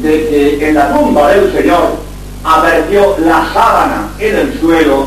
de 0.00 0.58
que 0.58 0.68
en 0.68 0.74
la 0.74 0.92
tumba 0.92 1.28
del 1.28 1.52
Señor 1.52 1.96
apareció 2.44 3.16
la 3.18 3.52
sábana 3.52 4.08
en 4.18 4.36
el 4.36 4.60
suelo 4.60 5.06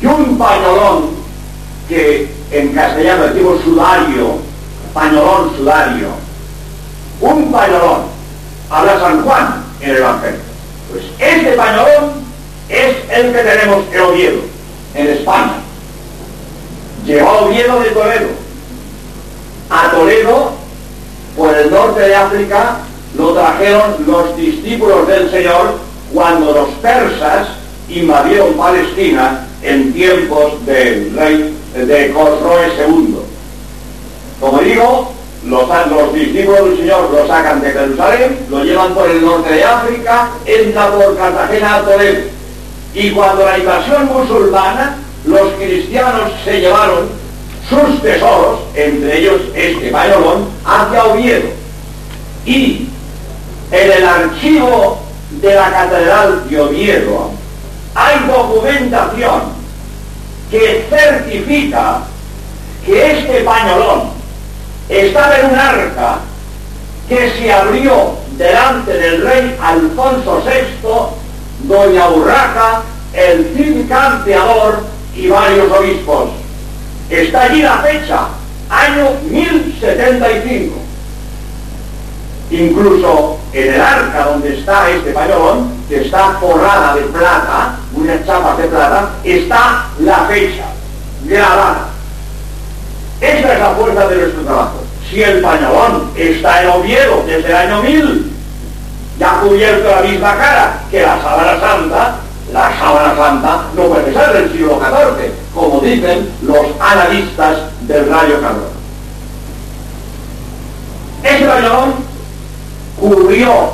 y 0.00 0.06
un 0.06 0.36
pañolón 0.36 1.10
que 1.88 2.30
en 2.50 2.72
castellano 2.72 3.28
decimos 3.28 3.60
sudario, 3.62 4.38
pañolón 4.92 5.56
sudario. 5.56 6.08
Un 7.20 7.52
pañolón, 7.52 8.02
habla 8.70 8.98
San 8.98 9.22
Juan 9.22 9.64
en 9.80 9.90
el 9.90 9.96
Evangelio. 9.96 10.40
Pues 10.90 11.04
este 11.18 11.52
pañolón 11.52 12.12
es 12.68 12.96
el 13.10 13.32
que 13.32 13.38
tenemos 13.38 13.84
en 13.92 14.00
Oviedo, 14.00 14.40
en 14.94 15.06
España. 15.08 15.54
Llegó 17.04 17.28
a 17.28 17.38
Oviedo 17.42 17.80
de 17.80 17.90
Toledo. 17.90 18.28
A 19.68 19.90
Toledo, 19.90 20.52
por 21.36 21.56
el 21.56 21.70
norte 21.70 22.00
de 22.00 22.14
África, 22.14 22.78
lo 23.16 23.32
trajeron 23.32 23.96
los 24.06 24.36
discípulos 24.36 25.06
del 25.08 25.30
Señor 25.30 25.74
cuando 26.12 26.52
los 26.52 26.68
persas 26.80 27.48
invadieron 27.88 28.54
Palestina 28.54 29.46
en 29.62 29.92
tiempos 29.92 30.64
del 30.64 31.14
rey 31.14 31.56
de 31.74 32.12
Cosroe 32.12 32.68
II. 32.86 33.16
Como 34.40 34.58
digo, 34.60 35.12
los, 35.46 35.68
los, 35.68 36.14
discípulos 36.14 36.64
del 36.64 36.78
Señor 36.78 37.10
lo 37.10 37.26
sacan 37.26 37.60
de 37.60 37.70
Jerusalén, 37.70 38.38
lo 38.48 38.64
llevan 38.64 38.94
por 38.94 39.10
el 39.10 39.24
norte 39.24 39.52
de 39.52 39.64
África, 39.64 40.30
entra 40.46 40.90
por 40.90 41.16
Cartagena 41.16 41.76
a 41.76 41.82
Toledo. 41.82 42.22
Y 42.94 43.10
cuando 43.10 43.44
la 43.44 43.58
invasión 43.58 44.06
musulmana, 44.06 44.98
los 45.24 45.52
cristianos 45.52 46.32
se 46.44 46.60
llevaron 46.60 47.08
sus 47.68 48.02
tesoros, 48.02 48.60
entre 48.74 49.18
ellos 49.18 49.40
este 49.54 49.90
pañolón, 49.90 50.48
hacia 50.64 51.04
Oviedo. 51.04 51.48
Y 52.44 52.89
en 53.70 53.92
el 53.92 54.04
archivo 54.04 54.98
de 55.30 55.54
la 55.54 55.70
Catedral 55.70 56.48
de 56.48 56.60
Oviedo 56.60 57.30
hay 57.94 58.18
documentación 58.26 59.42
que 60.50 60.86
certifica 60.90 62.02
que 62.84 63.12
este 63.12 63.40
pañolón 63.44 64.10
estaba 64.88 65.38
en 65.38 65.46
un 65.50 65.58
arca 65.58 66.18
que 67.08 67.30
se 67.30 67.52
abrió 67.52 68.16
delante 68.36 68.92
del 68.92 69.22
rey 69.22 69.56
Alfonso 69.62 70.42
VI, 70.44 71.68
doña 71.68 72.08
Urraca, 72.08 72.82
el 73.12 73.52
Cid 73.56 73.88
Campeador 73.88 74.84
y 75.14 75.28
varios 75.28 75.70
obispos. 75.70 76.30
Está 77.08 77.42
allí 77.42 77.62
la 77.62 77.78
fecha, 77.78 78.28
año 78.68 79.10
1075. 79.28 80.76
Incluso 82.52 83.39
en 83.52 83.74
el 83.74 83.80
arca 83.80 84.26
donde 84.26 84.58
está 84.58 84.90
este 84.90 85.10
pañolón, 85.12 85.70
que 85.88 86.02
está 86.02 86.36
forrada 86.40 86.94
de 86.94 87.02
plata, 87.02 87.76
unas 87.94 88.24
chapas 88.24 88.58
de 88.58 88.64
plata, 88.64 89.10
está 89.24 89.86
la 89.98 90.18
fecha 90.26 90.64
grabada. 91.24 91.88
Esa 93.20 93.52
es 93.52 93.60
la 93.60 93.70
fuerza 93.70 94.08
de 94.08 94.16
nuestro 94.16 94.42
trabajo. 94.42 94.84
Si 95.08 95.22
el 95.22 95.40
pañolón 95.40 96.10
está 96.16 96.62
en 96.62 96.70
Oviedo 96.70 97.24
desde 97.26 97.48
el 97.48 97.56
año 97.56 97.82
1000, 97.82 98.32
ya 99.18 99.40
cubierto 99.40 99.90
la 99.90 100.00
misma 100.02 100.36
cara 100.36 100.82
que 100.90 101.02
la 101.02 101.20
sábana 101.20 101.60
santa, 101.60 102.16
la 102.52 102.78
sábana 102.78 103.16
santa 103.16 103.62
no 103.74 103.82
puede 103.82 104.14
ser 104.14 104.32
del 104.32 104.52
siglo 104.52 104.80
XIV, 104.80 105.32
como 105.54 105.80
dicen 105.80 106.30
los 106.42 106.66
analistas 106.80 107.58
del 107.82 108.08
rayo 108.08 108.40
calor. 108.40 108.70
Ese 111.22 111.44
pañolón 111.44 112.09
cubrió 113.00 113.72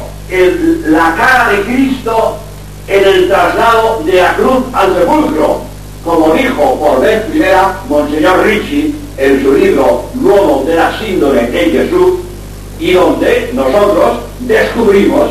la 0.86 1.14
cara 1.16 1.50
de 1.50 1.62
Cristo 1.62 2.38
en 2.88 3.04
el 3.04 3.28
traslado 3.28 4.02
de 4.04 4.14
la 4.14 4.34
cruz 4.34 4.64
al 4.72 4.94
sepulcro, 4.94 5.62
como 6.04 6.34
dijo 6.34 6.78
por 6.78 7.00
vez 7.00 7.22
primera 7.24 7.80
Monseñor 7.88 8.44
Ricci 8.44 8.94
en 9.18 9.42
su 9.42 9.52
libro 9.54 10.04
Nuevo 10.14 10.64
de 10.66 10.76
la 10.76 10.96
síndrome 10.98 11.40
en 11.40 11.72
Jesús, 11.72 12.20
y 12.78 12.92
donde 12.92 13.50
nosotros 13.54 14.18
descubrimos 14.40 15.30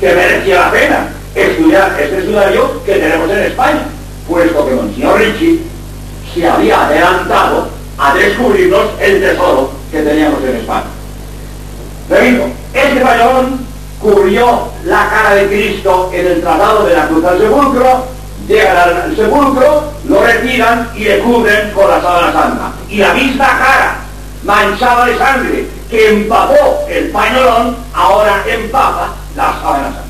que 0.00 0.14
merecía 0.14 0.60
la 0.60 0.70
pena 0.70 1.08
estudiar 1.34 1.96
este 2.00 2.24
sudario 2.24 2.82
que 2.84 2.94
tenemos 2.94 3.30
en 3.30 3.38
España, 3.38 3.88
puesto 4.28 4.66
que 4.66 4.74
Monseñor 4.74 5.18
Ricci 5.18 5.60
se 6.34 6.48
había 6.48 6.86
adelantado 6.86 7.68
a 7.98 8.14
descubrirnos 8.14 8.84
el 9.00 9.20
tesoro 9.20 9.70
que 9.90 10.02
teníamos 10.02 10.42
en 10.44 10.56
España. 10.56 10.84
Repito, 12.08 12.44
este 12.76 13.00
pañolón 13.00 13.66
cubrió 14.00 14.68
la 14.84 15.08
cara 15.08 15.34
de 15.34 15.46
Cristo 15.46 16.10
en 16.12 16.26
el 16.26 16.40
tratado 16.42 16.84
de 16.84 16.94
la 16.94 17.08
cruz 17.08 17.24
al 17.24 17.38
sepulcro, 17.38 18.04
llegan 18.46 18.76
al 18.76 19.16
sepulcro, 19.16 19.84
lo 20.08 20.22
retiran 20.22 20.90
y 20.94 21.04
le 21.04 21.18
cubren 21.20 21.70
con 21.72 21.88
la 21.88 22.00
sábana 22.00 22.32
santa. 22.32 22.72
Y 22.88 22.98
la 22.98 23.14
misma 23.14 23.46
cara 23.46 23.96
manchada 24.44 25.06
de 25.06 25.18
sangre 25.18 25.66
que 25.90 26.08
empapó 26.10 26.84
el 26.88 27.10
pañolón, 27.10 27.76
ahora 27.94 28.44
empapa 28.46 29.14
la 29.34 29.44
sábana 29.60 29.84
santa. 29.84 30.02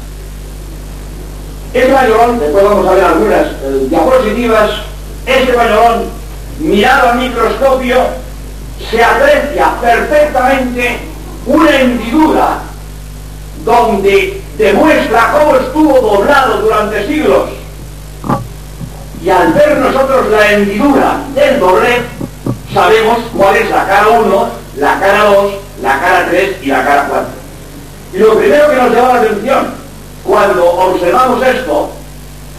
Este 1.72 1.92
pañolón, 1.92 2.38
después 2.38 2.64
vamos 2.64 2.86
a 2.86 2.92
ver 2.92 3.04
algunas 3.04 3.46
eh, 3.46 3.86
diapositivas, 3.88 4.70
este 5.26 5.52
pañolón, 5.52 6.04
mirado 6.58 7.10
al 7.10 7.18
microscopio, 7.18 7.98
se 8.90 9.02
aprecia 9.02 9.74
perfectamente 9.80 11.15
una 11.46 11.80
hendidura 11.80 12.58
donde 13.64 14.42
demuestra 14.58 15.32
cómo 15.32 15.56
estuvo 15.56 16.00
doblado 16.00 16.60
durante 16.62 17.06
siglos. 17.06 17.50
Y 19.22 19.30
al 19.30 19.52
ver 19.52 19.78
nosotros 19.78 20.26
la 20.30 20.52
hendidura 20.52 21.20
del 21.34 21.58
doblez, 21.58 22.02
sabemos 22.72 23.18
cuál 23.36 23.56
es 23.56 23.70
la 23.70 23.86
cara 23.86 24.08
1, 24.08 24.48
la 24.76 25.00
cara 25.00 25.24
2, 25.24 25.52
la 25.82 26.00
cara 26.00 26.26
3 26.28 26.56
y 26.62 26.66
la 26.66 26.84
cara 26.84 27.06
4. 27.08 27.28
Y 28.14 28.18
lo 28.18 28.38
primero 28.38 28.70
que 28.70 28.76
nos 28.76 28.92
llamó 28.92 29.14
la 29.14 29.20
atención 29.20 29.66
cuando 30.22 30.64
observamos 30.64 31.42
esto 31.44 31.90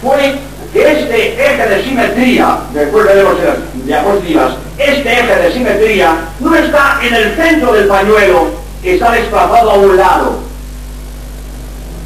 fue 0.02 0.36
que 0.74 0.92
este 0.92 1.34
eje 1.34 1.68
de 1.70 1.84
simetría, 1.84 2.60
después 2.74 3.06
veremos 3.06 3.40
en 3.40 3.46
las 3.46 3.86
diapositivas, 3.86 4.54
este 4.78 5.12
eje 5.12 5.36
de 5.36 5.52
simetría 5.54 6.16
no 6.40 6.56
está 6.56 7.00
en 7.02 7.14
el 7.14 7.36
centro 7.36 7.74
del 7.74 7.88
pañuelo, 7.88 8.67
está 8.92 9.12
desplazado 9.12 9.72
a 9.72 9.74
un 9.76 9.98
lado. 9.98 10.40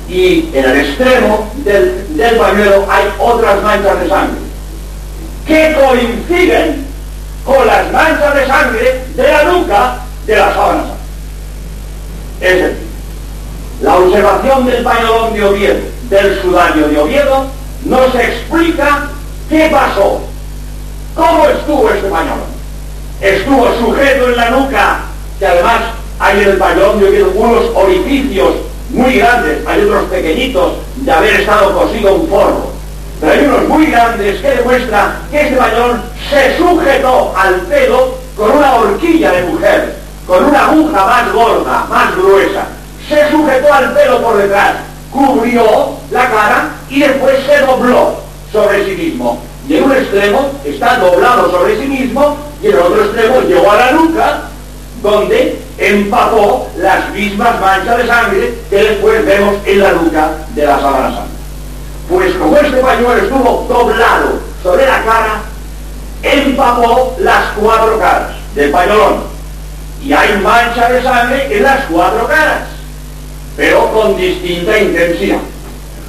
Y 0.09 0.49
en 0.53 0.65
el 0.65 0.77
extremo 0.77 1.49
del, 1.63 2.05
pañuelo 2.37 2.85
hay 2.89 3.05
otras 3.17 3.63
manchas 3.63 4.01
de 4.01 4.09
sangre, 4.09 4.39
que 5.45 5.77
coinciden 5.79 6.85
con 7.45 7.65
las 7.65 7.91
manchas 7.91 8.35
de 8.35 8.45
sangre 8.45 9.05
de 9.15 9.23
la 9.23 9.43
nuca 9.45 9.97
de 10.27 10.35
la 10.35 10.53
sábana 10.53 10.83
Es 12.39 12.55
decir, 12.55 12.77
la 13.81 13.95
observación 13.95 14.65
del 14.65 14.83
pañolón 14.83 15.33
de 15.33 15.43
Oviedo, 15.43 15.79
del 16.09 16.41
sudario 16.41 16.87
de 16.87 16.99
Oviedo, 16.99 17.47
nos 17.85 18.13
explica 18.13 19.07
qué 19.49 19.69
pasó, 19.71 20.21
cómo 21.15 21.47
estuvo 21.47 21.89
este 21.89 22.09
pañolón. 22.09 22.51
Estuvo 23.21 23.67
sujeto 23.79 24.29
en 24.29 24.35
la 24.35 24.49
nuca, 24.49 24.99
que 25.39 25.47
además 25.47 25.81
hay 26.21 26.43
en 26.43 26.49
el 26.49 26.57
pañolón 26.57 26.99
de 26.99 27.09
Oviedo 27.09 27.31
unos 27.33 27.65
orificios 27.73 28.53
muy 28.91 29.15
grandes, 29.15 29.65
hay 29.65 29.81
otros 29.81 30.03
pequeñitos 30.03 30.73
de 30.97 31.11
haber 31.11 31.41
estado 31.41 31.73
cosido 31.73 32.13
un 32.13 32.27
forro. 32.29 32.71
Pero 33.19 33.31
hay 33.31 33.45
unos 33.45 33.67
muy 33.67 33.87
grandes 33.87 34.39
que 34.39 34.49
demuestran 34.51 35.17
que 35.31 35.41
este 35.41 35.55
pañolón 35.55 36.03
se 36.29 36.57
sujetó 36.57 37.33
al 37.35 37.55
pelo 37.61 38.15
con 38.37 38.51
una 38.51 38.75
horquilla 38.75 39.31
de 39.31 39.43
mujer, 39.43 39.95
con 40.27 40.45
una 40.45 40.67
aguja 40.67 41.05
más 41.05 41.33
gorda, 41.33 41.85
más 41.89 42.15
gruesa. 42.15 42.67
Se 43.09 43.31
sujetó 43.31 43.73
al 43.73 43.91
pelo 43.93 44.21
por 44.21 44.37
detrás, 44.37 44.75
cubrió 45.11 45.95
la 46.11 46.29
cara 46.29 46.69
y 46.87 46.99
después 46.99 47.37
se 47.47 47.65
dobló 47.65 48.17
sobre 48.51 48.85
sí 48.85 48.91
mismo. 48.91 49.41
Y 49.67 49.77
en 49.77 49.85
un 49.85 49.91
extremo 49.91 50.51
está 50.63 50.97
doblado 50.97 51.49
sobre 51.49 51.79
sí 51.79 51.87
mismo 51.87 52.37
y 52.61 52.67
en 52.67 52.73
el 52.73 52.79
otro 52.79 53.05
extremo 53.05 53.41
llegó 53.41 53.71
a 53.71 53.77
la 53.77 53.91
nuca 53.93 54.41
donde 55.01 55.59
empapó 55.81 56.69
las 56.77 57.09
mismas 57.09 57.59
manchas 57.59 57.97
de 57.97 58.07
sangre 58.07 58.53
que 58.69 58.75
después 58.75 59.25
vemos 59.25 59.55
en 59.65 59.79
la 59.79 59.91
nuca 59.93 60.29
de 60.53 60.65
la 60.65 60.79
sábana 60.79 61.07
santa. 61.07 61.31
Pues 62.07 62.33
como 62.35 62.55
este 62.57 62.77
pañuelo 62.77 63.17
estuvo 63.17 63.65
doblado 63.67 64.39
sobre 64.61 64.85
la 64.85 65.03
cara, 65.03 65.41
empapó 66.21 67.15
las 67.19 67.45
cuatro 67.59 67.99
caras 67.99 68.29
del 68.53 68.69
pañolón. 68.69 69.23
Y 70.03 70.13
hay 70.13 70.37
mancha 70.39 70.89
de 70.89 71.01
sangre 71.01 71.57
en 71.57 71.63
las 71.63 71.85
cuatro 71.85 72.27
caras, 72.27 72.67
pero 73.57 73.91
con 73.91 74.17
distinta 74.17 74.77
intensidad. 74.77 75.39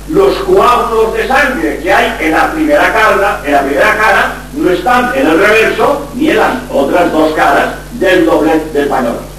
Los 0.08 0.36
coágulos 0.38 1.14
de 1.14 1.28
sangre 1.28 1.78
que 1.82 1.92
hay 1.92 2.14
en 2.20 2.32
la 2.32 2.52
primera 2.52 2.92
cara, 2.92 3.40
en 3.44 3.52
la 3.52 3.62
primera 3.62 3.96
cara 3.96 4.34
no 4.52 4.70
están 4.70 5.12
en 5.14 5.26
el 5.26 5.38
reverso 5.38 6.08
ni 6.14 6.30
en 6.30 6.36
las 6.38 6.52
otras 6.70 7.10
dos 7.10 7.32
caras 7.32 7.68
del 7.92 8.26
doblez 8.26 8.72
del 8.74 8.88
pañolón. 8.88 9.32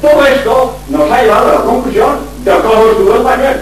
Todo 0.00 0.26
esto 0.26 0.76
nos 0.88 1.10
ha 1.10 1.22
llevado 1.22 1.50
a 1.50 1.54
la 1.56 1.60
conclusión 1.62 2.18
de 2.44 2.50
cómo 2.52 2.90
estuvo 2.90 3.16
el 3.16 3.22
pañuelo. 3.22 3.60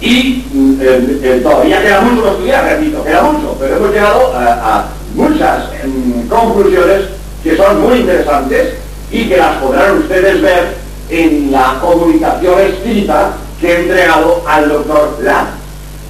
Y 0.00 0.44
mm, 0.52 0.78
eh, 0.80 1.40
todavía 1.42 1.80
queda 1.80 2.00
mucho 2.00 2.24
que 2.24 2.30
estudiar, 2.30 2.64
repito, 2.64 3.04
queda 3.04 3.22
mucho, 3.22 3.56
pero 3.60 3.76
hemos 3.76 3.90
llegado 3.90 4.32
a, 4.34 4.86
muchas 5.14 5.68
conclusiones 6.28 7.02
que 7.44 7.54
son 7.54 7.82
muy 7.82 7.98
interesantes 7.98 8.76
y 9.10 9.28
que 9.28 9.36
las 9.36 9.58
podrán 9.58 9.98
ustedes 9.98 10.40
ver 10.40 10.74
en 11.10 11.52
la 11.52 11.76
comunicación 11.82 12.60
escrita 12.60 13.32
que 13.60 13.72
he 13.72 13.80
entregado 13.82 14.42
al 14.48 14.68
doctor 14.70 15.18
Lam. 15.22 15.48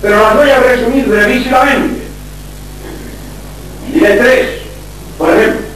Pero 0.01 0.21
las 0.21 0.37
voy 0.37 0.51
a 0.51 0.61
resumir 0.61 1.07
brevísimamente. 1.07 2.03
de 3.93 4.17
tres, 4.17 4.49
por 5.19 5.31
ejemplo. 5.31 5.72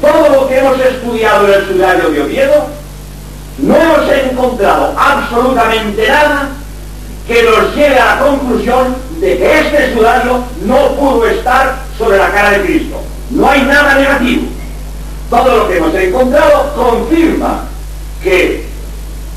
Todo 0.00 0.28
lo 0.28 0.48
que 0.48 0.58
hemos 0.58 0.78
estudiado 0.80 1.46
en 1.48 1.54
el 1.54 1.66
sudario 1.66 2.10
de 2.10 2.22
Oviedo, 2.22 2.66
no 3.58 3.76
hemos 3.76 4.12
encontrado 4.12 4.94
absolutamente 4.96 6.08
nada 6.08 6.50
que 7.26 7.42
nos 7.42 7.74
lleve 7.74 7.98
a 7.98 8.14
la 8.14 8.20
conclusión 8.20 8.96
de 9.20 9.36
que 9.36 9.58
este 9.58 9.94
sudario 9.94 10.44
no 10.64 10.94
pudo 10.94 11.26
estar 11.26 11.82
sobre 11.98 12.18
la 12.18 12.30
cara 12.30 12.52
de 12.52 12.62
Cristo. 12.62 13.02
No 13.30 13.50
hay 13.50 13.62
nada 13.62 13.94
negativo. 13.96 14.44
Todo 15.28 15.56
lo 15.56 15.68
que 15.68 15.76
hemos 15.76 15.94
encontrado 15.94 16.72
confirma 16.74 17.64
que 18.22 18.66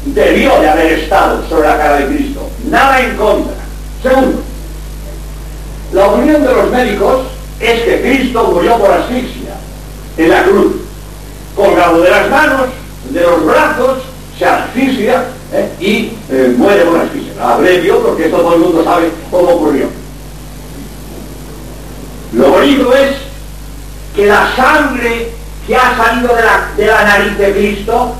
debió 0.05 0.59
de 0.61 0.69
haber 0.69 0.99
estado 0.99 1.43
sobre 1.49 1.67
la 1.67 1.77
cara 1.77 1.97
de 1.97 2.07
Cristo. 2.07 2.49
Nada 2.69 3.01
en 3.01 3.17
contra. 3.17 3.55
Segundo, 4.01 4.41
la 5.91 6.07
opinión 6.07 6.43
de 6.43 6.53
los 6.53 6.69
médicos 6.69 7.25
es 7.59 7.81
que 7.81 8.01
Cristo 8.01 8.51
murió 8.53 8.77
por 8.77 8.91
asfixia 8.91 9.40
en 10.23 10.29
la 10.29 10.43
cruz, 10.43 10.73
colgado 11.55 12.01
de 12.01 12.09
las 12.09 12.29
manos, 12.29 12.67
de 13.09 13.21
los 13.21 13.45
brazos, 13.45 13.99
se 14.37 14.45
asfixia 14.45 15.25
¿eh? 15.53 15.69
y 15.79 16.13
eh, 16.29 16.53
muere 16.57 16.85
por 16.85 16.99
asfixia. 16.99 17.33
Abrevio 17.41 17.99
porque 18.01 18.25
esto 18.25 18.37
todo 18.37 18.55
el 18.55 18.61
mundo 18.61 18.83
sabe 18.83 19.11
cómo 19.29 19.49
ocurrió. 19.49 19.87
Lo 22.33 22.49
bonito 22.49 22.95
es 22.95 23.17
que 24.15 24.25
la 24.25 24.55
sangre 24.55 25.31
que 25.67 25.75
ha 25.75 25.95
salido 25.95 26.35
de 26.35 26.41
la, 26.41 26.69
de 26.77 26.85
la 26.85 27.03
nariz 27.03 27.37
de 27.37 27.51
Cristo 27.51 28.15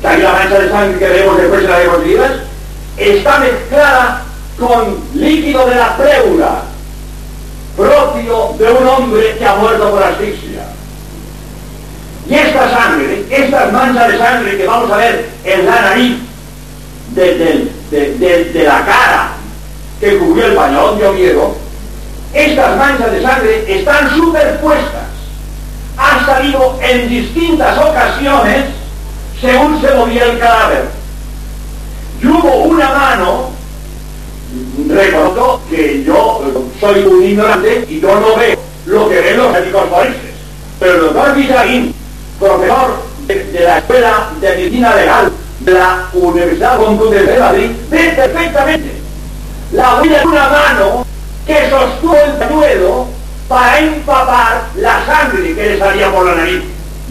que 0.00 0.06
hay 0.06 0.22
la 0.22 0.32
mancha 0.32 0.58
de 0.58 0.70
sangre 0.70 0.98
que 0.98 1.08
veremos 1.08 1.38
después 1.38 1.64
en 1.64 1.70
las 1.70 1.80
diapositivas, 1.80 2.30
está 2.96 3.38
mezclada 3.38 4.22
con 4.58 4.98
líquido 5.14 5.66
de 5.66 5.74
la 5.74 5.96
pleura, 5.96 6.62
propio 7.76 8.54
de 8.58 8.72
un 8.72 8.86
hombre 8.86 9.36
que 9.38 9.46
ha 9.46 9.54
muerto 9.56 9.90
por 9.90 10.02
asfixia. 10.02 10.45
Y 12.28 12.34
esta 12.34 12.70
sangre, 12.70 13.24
estas 13.30 13.72
manchas 13.72 14.08
de 14.08 14.18
sangre 14.18 14.56
que 14.56 14.66
vamos 14.66 14.90
a 14.90 14.96
ver 14.96 15.30
en 15.44 15.66
la 15.66 15.80
nariz 15.80 16.16
de, 17.14 18.64
la 18.64 18.84
cara 18.84 19.30
que 20.00 20.18
cubrió 20.18 20.46
el 20.46 20.54
pañolón 20.54 20.98
de 20.98 21.06
Oviedo, 21.06 21.54
estas 22.32 22.76
manchas 22.76 23.12
de 23.12 23.22
sangre 23.22 23.78
están 23.78 24.16
superpuestas. 24.16 25.06
Han 25.96 26.26
salido 26.26 26.78
en 26.82 27.08
distintas 27.08 27.78
ocasiones 27.78 28.64
según 29.40 29.80
se 29.80 29.94
movía 29.94 30.24
el 30.24 30.38
cadáver. 30.38 30.84
Y 32.22 32.26
hubo 32.26 32.54
una 32.64 32.90
mano, 32.90 33.50
reconozco 34.88 35.60
que 35.70 36.02
yo 36.04 36.42
soy 36.80 37.04
un 37.04 37.22
ignorante 37.22 37.86
y 37.88 38.00
yo 38.00 38.18
no 38.18 38.36
veo 38.36 38.58
lo 38.86 39.08
que 39.08 39.20
ven 39.20 39.36
los 39.36 39.52
médicos 39.52 39.88
forenses. 39.90 40.34
Pero 40.78 40.94
el 40.94 41.00
doctor 41.00 41.34
Villaín, 41.34 41.94
profesor 42.38 43.02
de, 43.26 43.60
la 43.60 43.78
Escuela 43.78 44.30
de 44.40 44.48
Medicina 44.50 44.94
Legal 44.94 45.32
de 45.60 45.72
la 45.72 46.08
Universidad 46.12 46.78
Complutense 46.78 47.32
de 47.32 47.38
Madrid, 47.38 47.70
ve 47.90 48.12
perfectamente 48.16 48.92
la 49.72 50.00
huella 50.00 50.20
de 50.20 50.26
una 50.26 50.48
mano 50.48 51.06
que 51.46 51.70
sostuvo 51.70 52.16
el 52.16 52.32
pañuelo 52.32 53.06
para 53.48 53.78
empapar 53.78 54.62
la 54.76 55.04
sangre 55.06 55.54
que 55.54 55.70
le 55.70 55.78
salía 55.78 56.12
por 56.12 56.26
la 56.26 56.34
nariz. 56.34 56.62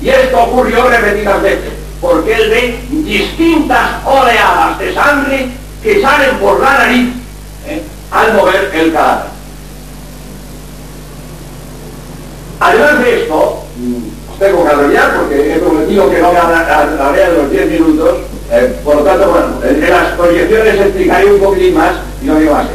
Y 0.01 0.09
esto 0.09 0.43
ocurrió 0.43 0.87
repetidas 0.87 1.41
veces 1.41 1.73
porque 2.01 2.33
él 2.33 2.49
ve 2.49 2.79
distintas 2.89 4.05
oleadas 4.05 4.77
de 4.77 4.93
sangre 4.93 5.49
que 5.81 6.01
salen 6.01 6.37
por 6.37 6.59
la 6.59 6.73
nariz 6.79 7.09
¿eh? 7.67 7.81
al 8.11 8.33
mover 8.33 8.71
el 8.73 8.93
cadáver. 8.93 9.31
Además 12.59 12.99
de 12.99 13.21
esto, 13.23 13.64
tengo 14.39 14.63
que 14.63 14.69
abreviar 14.69 15.17
porque 15.17 15.55
he 15.55 15.59
prometido 15.59 16.09
que 16.09 16.19
no 16.19 16.31
me 16.31 16.39
hablaré 16.39 17.31
de 17.31 17.37
los 17.37 17.51
10 17.51 17.71
minutos, 17.71 18.17
eh, 18.51 18.75
por 18.83 18.97
lo 18.97 19.01
tanto, 19.03 19.29
bueno, 19.29 19.47
en, 19.63 19.89
las 19.89 20.13
proyecciones 20.13 20.79
explicaré 20.79 21.25
un 21.33 21.39
poquitín 21.39 21.75
más 21.75 21.93
y 22.21 22.25
no 22.25 22.35
digo 22.35 22.53
más. 22.53 22.67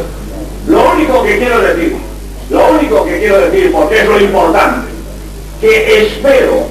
Lo 0.67 0.93
único 0.93 1.23
que 1.23 1.39
quiero 1.39 1.61
decir, 1.61 1.97
lo 2.51 2.71
único 2.71 3.05
que 3.05 3.19
quiero 3.19 3.41
decir, 3.41 3.73
porque 3.73 4.01
es 4.01 4.09
lo 4.09 4.21
importante, 4.21 4.89
que 5.61 6.03
espero 6.03 6.67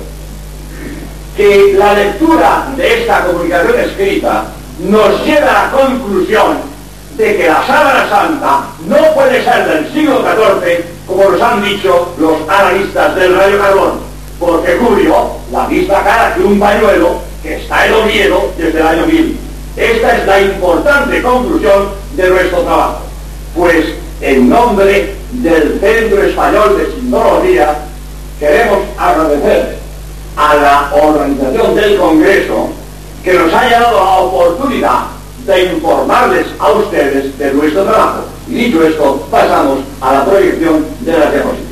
que 1.36 1.74
la 1.78 1.94
lectura 1.94 2.68
de 2.76 3.02
esta 3.02 3.26
comunicación 3.26 3.80
escrita 3.80 4.46
nos 4.80 5.26
lleva 5.26 5.50
a 5.50 5.66
la 5.66 5.72
conclusión 5.72 6.58
de 7.18 7.38
que 7.38 7.48
la 7.48 7.66
sábana 7.66 8.10
santa 8.10 8.62
no 8.88 8.98
puede 9.14 9.44
ser 9.44 9.68
del 9.68 9.94
siglo 9.94 10.22
XIV, 10.22 10.84
como 11.06 11.30
nos 11.30 11.42
han 11.42 11.64
dicho 11.64 12.14
los 12.18 12.38
analistas 12.48 13.16
del 13.16 13.36
rayo 13.36 13.60
carbón, 13.60 14.09
porque 14.40 14.78
cubrió 14.78 15.32
la 15.52 15.68
misma 15.68 16.04
cara 16.04 16.34
que 16.36 16.44
un 16.44 16.60
pañuelo 16.60 17.20
que 17.44 17.58
está 17.58 17.88
en 17.88 17.94
Oviedo 17.94 18.52
desde 18.58 18.80
el 18.80 18.88
año 18.88 19.06
1000. 19.06 19.38
Esta 19.76 20.18
es 20.18 20.26
la 20.26 20.42
importante 20.42 21.22
conclusión 21.22 21.90
de 22.16 22.30
nuestro 22.30 22.60
trabajo. 22.62 23.02
Pues 23.56 23.86
en 24.22 24.50
nombre 24.50 25.16
del 25.32 25.80
Centro 25.80 26.24
Español 26.24 26.78
de 26.78 26.94
Sindología 26.94 27.78
queremos 28.40 28.80
agradecer 28.98 29.78
a 30.36 30.56
la 30.56 30.92
organización 31.02 31.76
del 31.76 31.98
Congreso 31.98 32.70
que 33.24 33.34
nos 33.34 33.54
haya 33.54 33.82
dado 33.82 34.00
la 34.00 34.12
oportunidad 34.20 35.00
de 35.46 35.74
informarles 35.74 36.48
a 36.60 36.72
ustedes 36.72 37.38
de 37.38 37.54
nuestro 37.54 37.84
trabajo. 37.84 38.24
Y 38.48 38.56
dicho 38.56 38.84
esto, 38.84 39.28
pasamos 39.30 39.80
a 40.02 40.14
la 40.14 40.26
proyección 40.26 40.86
de 41.02 41.12
las 41.12 41.32
diapositivas. 41.32 41.69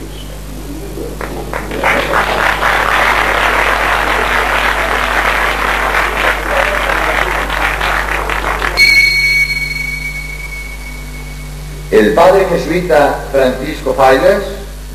El 11.89 12.13
padre 12.13 12.45
jesuita 12.50 13.17
Francisco 13.32 13.93
Fallas, 13.93 14.43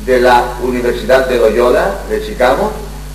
de 0.05 0.19
la 0.19 0.43
Universidad 0.61 1.27
de 1.27 1.37
Loyola 1.37 1.95
de 2.07 2.23
Chicago, 2.23 2.71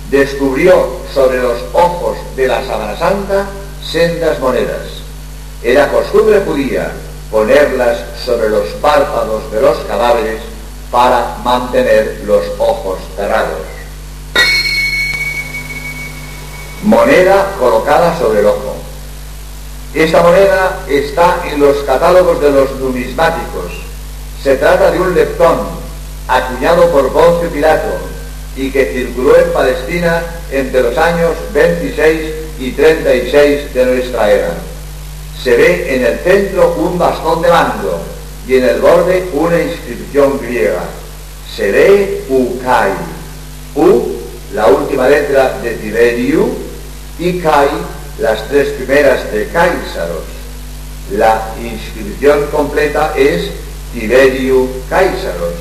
descubrió 0.09 0.97
sobre 1.13 1.37
los 1.37 1.61
ojos 1.71 2.17
de 2.35 2.47
la 2.47 2.65
Sábana 2.65 2.97
Santa 2.97 3.45
sendas 3.89 4.37
monedas. 4.39 4.81
Era 5.63 5.89
costumbre 5.91 6.41
judía 6.45 6.91
ponerlas 7.31 7.99
sobre 8.25 8.49
los 8.49 8.67
párpados 8.81 9.49
de 9.51 9.61
los 9.61 9.77
cadáveres 9.79 10.41
para 10.91 11.37
mantener 11.43 12.21
los 12.25 12.43
ojos 12.57 12.99
cerrados. 13.15 13.59
Moneda 16.83 17.55
colocada 17.57 18.17
sobre 18.17 18.39
el 18.39 18.47
ojo. 18.47 18.88
Esta 19.93 20.21
moneda 20.21 20.85
está 20.87 21.41
en 21.51 21.59
los 21.59 21.77
catálogos 21.77 22.39
de 22.41 22.51
los 22.51 22.71
numismáticos. 22.79 23.71
Se 24.43 24.55
trata 24.55 24.91
de 24.91 24.99
un 24.99 25.15
leptón 25.15 25.57
acuñado 26.27 26.89
por 26.91 27.11
Poncio 27.11 27.49
Pilato 27.49 27.97
y 28.55 28.69
que 28.69 28.85
circuló 28.93 29.35
en 29.37 29.51
Palestina 29.51 30.23
entre 30.51 30.83
los 30.83 30.97
años 30.97 31.31
26 31.53 32.19
y 32.59 32.71
36 32.71 33.73
de 33.73 33.85
nuestra 33.85 34.31
era. 34.31 34.53
Se 35.43 35.55
ve 35.55 35.95
en 35.95 36.05
el 36.05 36.19
centro 36.19 36.75
un 36.77 36.99
bastón 36.99 37.41
de 37.41 37.49
mando 37.49 37.99
y 38.47 38.57
en 38.57 38.65
el 38.65 38.81
borde 38.81 39.27
una 39.33 39.59
inscripción 39.59 40.39
griega. 40.39 40.83
Se 41.55 41.71
lee 41.71 42.25
Ukai. 42.29 42.91
U, 43.75 44.19
la 44.53 44.67
última 44.67 45.07
letra 45.07 45.59
de 45.63 45.71
Tiberiu, 45.75 46.49
y 47.19 47.39
Kai, 47.39 47.69
las 48.19 48.47
tres 48.49 48.69
primeras 48.69 49.31
de 49.31 49.47
Caisaros. 49.47 50.23
La 51.11 51.53
inscripción 51.61 52.45
completa 52.51 53.13
es 53.15 53.49
Tiberiu 53.93 54.69
Caisaros, 54.89 55.55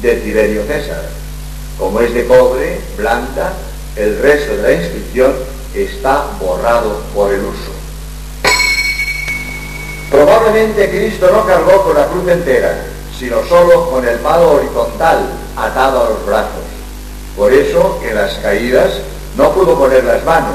de 0.00 0.16
Tiberio 0.16 0.62
César. 0.66 1.02
Como 1.78 2.00
es 2.00 2.14
de 2.14 2.26
cobre, 2.26 2.80
blanca, 2.96 3.52
el 3.96 4.18
resto 4.20 4.56
de 4.56 4.62
la 4.62 4.72
inscripción 4.72 5.34
está 5.74 6.26
borrado 6.40 7.02
por 7.14 7.32
el 7.32 7.40
uso. 7.40 7.72
Probablemente 10.10 10.88
Cristo 10.88 11.28
no 11.32 11.44
cargó 11.44 11.82
con 11.82 11.96
la 11.96 12.06
cruz 12.06 12.28
entera, 12.28 12.84
sino 13.18 13.44
solo 13.46 13.90
con 13.90 14.06
el 14.06 14.18
palo 14.20 14.52
horizontal 14.52 15.28
atado 15.56 16.06
a 16.06 16.10
los 16.10 16.24
brazos. 16.24 16.64
Por 17.36 17.52
eso 17.52 18.00
en 18.02 18.14
las 18.14 18.34
caídas 18.34 18.92
no 19.36 19.52
pudo 19.52 19.76
poner 19.76 20.04
las 20.04 20.24
manos 20.24 20.54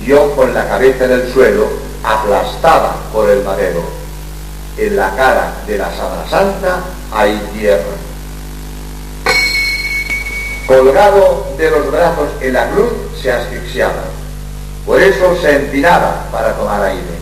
y 0.00 0.06
dio 0.06 0.34
con 0.34 0.54
la 0.54 0.66
cabeza 0.66 1.04
en 1.04 1.12
el 1.12 1.32
suelo, 1.32 1.68
aplastada 2.02 2.96
por 3.12 3.28
el 3.28 3.42
madero. 3.44 3.82
En 4.76 4.96
la 4.96 5.14
cara 5.14 5.54
de 5.66 5.78
la 5.78 5.94
Sábana 5.94 6.28
Santa 6.28 6.80
hay 7.12 7.38
tierra. 7.52 7.84
colgado 10.66 11.48
de 11.58 11.68
los 11.68 11.90
brazos 11.90 12.28
en 12.40 12.52
la 12.52 12.70
cruz, 12.70 12.92
se 13.20 13.32
asfixiaba. 13.32 14.04
Por 14.86 15.02
eso 15.02 15.36
se 15.40 15.56
empinaba 15.56 16.28
para 16.30 16.54
tomar 16.54 16.82
aire. 16.84 17.20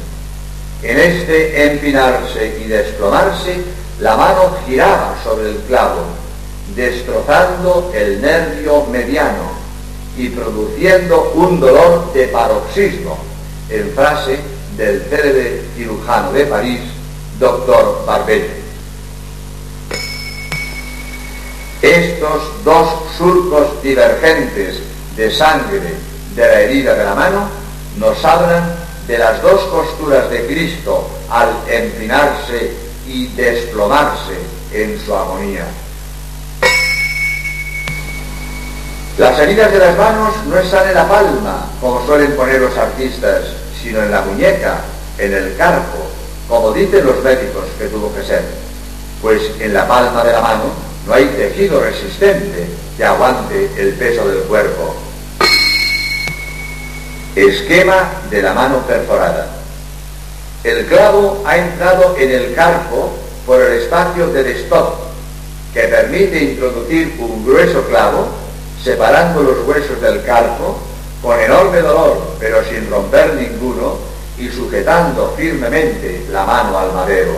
En 0.82 0.98
este 1.00 1.72
empinarse 1.72 2.58
y 2.62 2.68
desplomarse, 2.68 3.62
la 4.00 4.16
mano 4.16 4.56
giraba 4.66 5.16
sobre 5.24 5.50
el 5.50 5.56
clavo, 5.66 6.02
destrozando 6.76 7.90
el 7.94 8.20
nervio 8.20 8.84
mediano 8.92 9.57
y 10.18 10.28
produciendo 10.30 11.32
un 11.34 11.60
dolor 11.60 12.12
de 12.12 12.26
paroxismo, 12.26 13.16
en 13.70 13.90
frase 13.92 14.40
del 14.76 15.02
célebre 15.08 15.62
cirujano 15.76 16.32
de 16.32 16.44
París, 16.46 16.80
doctor 17.38 18.04
Barbet. 18.04 18.50
Estos 21.80 22.64
dos 22.64 22.88
surcos 23.16 23.80
divergentes 23.80 24.80
de 25.16 25.30
sangre 25.30 25.80
de 26.34 26.42
la 26.42 26.60
herida 26.62 26.94
de 26.94 27.04
la 27.04 27.14
mano 27.14 27.48
nos 27.96 28.24
hablan 28.24 28.74
de 29.06 29.18
las 29.18 29.40
dos 29.40 29.60
costuras 29.64 30.28
de 30.30 30.46
Cristo 30.46 31.08
al 31.30 31.50
empinarse 31.68 32.72
y 33.06 33.28
desplomarse 33.28 34.34
en 34.72 34.98
su 35.00 35.14
agonía. 35.14 35.66
Las 39.18 39.36
heridas 39.40 39.72
de 39.72 39.78
las 39.78 39.98
manos 39.98 40.32
no 40.46 40.56
están 40.60 40.86
en 40.86 40.94
la 40.94 41.08
palma, 41.08 41.66
como 41.80 42.06
suelen 42.06 42.36
poner 42.36 42.60
los 42.60 42.78
artistas, 42.78 43.46
sino 43.82 44.00
en 44.00 44.12
la 44.12 44.20
muñeca, 44.20 44.76
en 45.18 45.34
el 45.34 45.56
carpo, 45.56 46.06
como 46.48 46.70
dicen 46.70 47.04
los 47.04 47.20
médicos 47.24 47.64
que 47.76 47.88
tuvo 47.88 48.14
que 48.14 48.22
ser. 48.22 48.44
Pues 49.20 49.42
en 49.58 49.74
la 49.74 49.88
palma 49.88 50.22
de 50.22 50.32
la 50.32 50.40
mano 50.40 50.70
no 51.04 51.14
hay 51.14 51.24
tejido 51.36 51.80
resistente 51.80 52.68
que 52.96 53.04
aguante 53.04 53.68
el 53.76 53.94
peso 53.94 54.28
del 54.28 54.38
cuerpo. 54.42 54.94
Esquema 57.34 58.12
de 58.30 58.40
la 58.40 58.54
mano 58.54 58.86
perforada. 58.86 59.48
El 60.62 60.86
clavo 60.86 61.42
ha 61.44 61.56
entrado 61.56 62.14
en 62.16 62.30
el 62.30 62.54
carpo 62.54 63.10
por 63.44 63.60
el 63.62 63.82
espacio 63.82 64.28
del 64.28 64.46
stop, 64.58 64.94
que 65.74 65.88
permite 65.88 66.40
introducir 66.40 67.16
un 67.18 67.44
grueso 67.44 67.82
clavo 67.88 68.46
separando 68.82 69.42
los 69.42 69.66
huesos 69.66 70.00
del 70.00 70.22
carpo 70.24 70.76
con 71.22 71.38
enorme 71.38 71.80
dolor, 71.80 72.18
pero 72.38 72.62
sin 72.64 72.88
romper 72.90 73.34
ninguno, 73.34 73.96
y 74.38 74.48
sujetando 74.48 75.34
firmemente 75.36 76.24
la 76.30 76.44
mano 76.44 76.78
al 76.78 76.92
madero. 76.92 77.32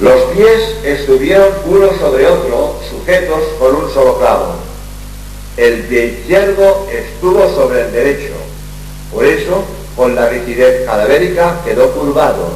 Los 0.00 0.22
pies 0.32 0.76
estuvieron 0.84 1.48
uno 1.66 1.88
sobre 1.98 2.26
otro, 2.28 2.78
sujetos 2.88 3.42
con 3.58 3.74
un 3.74 3.92
solo 3.92 4.16
clavo. 4.18 4.54
El 5.56 5.80
pie 5.84 6.20
izquierdo 6.20 6.86
estuvo 6.88 7.52
sobre 7.52 7.82
el 7.86 7.92
derecho. 7.92 8.34
Por 9.12 9.24
eso, 9.24 9.64
con 9.96 10.14
la 10.14 10.28
rigidez 10.28 10.86
cadavérica, 10.86 11.56
quedó 11.64 11.90
curvado 11.90 12.50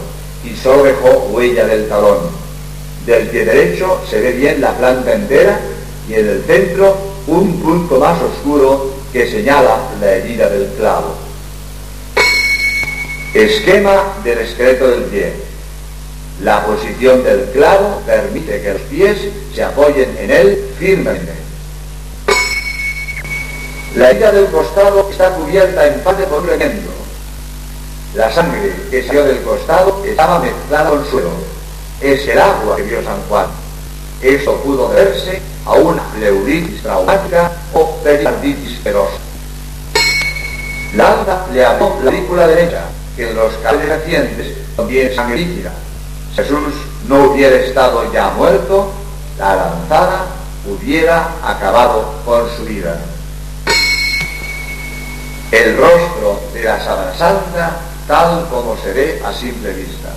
y 0.45 0.55
solo 0.55 0.85
dejó 0.85 1.09
huella 1.33 1.67
del 1.67 1.89
talón. 1.89 2.42
Del 3.07 3.27
pie 3.29 3.45
derecho 3.45 4.01
se 4.09 4.21
ve 4.21 4.33
bien 4.33 4.61
la 4.61 4.77
planta 4.77 5.13
entera 5.13 5.59
y 6.09 6.15
en 6.15 6.29
el 6.29 6.45
centro 6.45 6.97
un 7.27 7.61
punto 7.61 7.99
más 7.99 8.21
oscuro 8.23 8.93
que 9.13 9.29
señala 9.29 9.77
la 10.01 10.13
herida 10.13 10.49
del 10.49 10.69
clavo. 10.79 11.17
Esquema 13.35 14.15
del 14.23 14.39
esqueleto 14.39 14.89
del 14.89 15.03
pie. 15.05 15.33
La 16.43 16.65
posición 16.65 17.25
del 17.25 17.51
clavo 17.53 18.03
permite 18.07 18.63
que 18.63 18.73
los 18.73 18.83
pies 18.83 19.19
se 19.53 19.65
apoyen 19.65 20.17
en 20.19 20.31
él 20.31 20.71
firmemente. 20.79 21.33
La 23.97 24.11
herida 24.11 24.31
del 24.31 24.47
costado 24.47 25.09
está 25.11 25.31
cubierta 25.35 25.89
en 25.89 26.01
parte 26.01 26.23
por 26.25 26.43
un. 26.43 26.93
La 28.15 28.33
sangre 28.33 28.73
que 28.91 29.05
salió 29.05 29.25
del 29.25 29.43
costado 29.43 30.05
estaba 30.07 30.39
mezclada 30.39 30.91
con 30.91 31.05
suelo 31.11 31.52
es 32.03 32.27
el 32.27 32.39
agua 32.39 32.77
que 32.77 32.83
vio 32.83 33.03
San 33.05 33.21
Juan. 33.29 33.47
Esto 34.21 34.57
pudo 34.57 34.89
deberse 34.89 35.41
a 35.65 35.73
una 35.73 36.03
pleuritis 36.15 36.83
traumática 36.83 37.53
o 37.73 37.97
pericarditis 38.03 38.79
feroz. 38.79 39.11
Landa 40.95 41.47
le 41.53 41.65
abrió 41.65 41.97
la 42.03 42.11
película 42.11 42.47
derecha, 42.47 42.85
que 43.17 43.31
en 43.31 43.37
los 43.37 43.53
casos 43.63 43.85
recientes 43.85 44.49
también 44.77 45.15
sangre 45.15 45.39
líquida. 45.39 45.73
Jesús 46.35 46.75
no 47.09 47.31
hubiera 47.31 47.57
estado 47.57 48.13
ya 48.13 48.31
muerto, 48.31 48.91
la 49.39 49.57
lanzada 49.57 50.27
hubiera 50.67 51.29
acabado 51.45 52.13
con 52.25 52.49
su 52.57 52.65
vida. 52.65 53.01
El 55.51 55.77
rostro 55.77 56.41
de 56.55 56.65
la 56.65 56.83
Sábana 56.83 57.15
Santa 57.17 57.77
tal 58.07 58.47
como 58.51 58.77
se 58.83 58.93
ve 58.93 59.23
a 59.25 59.33
simple 59.33 59.73
vista. 59.73 60.09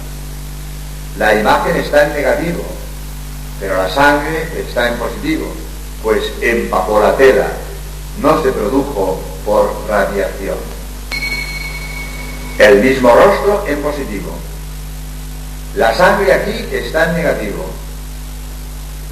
La 1.18 1.34
imagen 1.34 1.78
está 1.78 2.08
en 2.08 2.14
negativo, 2.14 2.62
pero 3.60 3.78
la 3.78 3.90
sangre 3.90 4.50
está 4.60 4.90
en 4.90 4.98
positivo, 4.98 5.48
pues 6.04 6.24
empapó 6.42 7.00
la 7.00 7.16
tela, 7.16 7.48
no 8.22 8.44
se 8.44 8.52
produjo 8.52 9.22
por 9.46 9.74
radiación. 9.88 10.58
El 12.60 12.82
mismo 12.82 13.16
rostro 13.16 13.64
en 13.66 13.82
positivo. 13.82 14.32
La 15.76 15.94
sangre 15.96 16.34
aquí 16.34 16.68
está 16.72 17.10
en 17.10 17.16
negativo. 17.16 17.66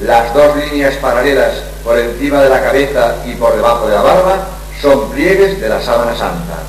Las 0.01 0.33
dos 0.33 0.57
líneas 0.57 0.95
paralelas 0.95 1.53
por 1.85 1.97
encima 1.97 2.41
de 2.41 2.49
la 2.49 2.61
cabeza 2.61 3.15
y 3.25 3.35
por 3.35 3.55
debajo 3.55 3.87
de 3.87 3.95
la 3.95 4.01
barba 4.01 4.47
son 4.81 5.09
pliegues 5.11 5.61
de 5.61 5.69
la 5.69 5.81
sábana 5.81 6.17
santa, 6.17 6.63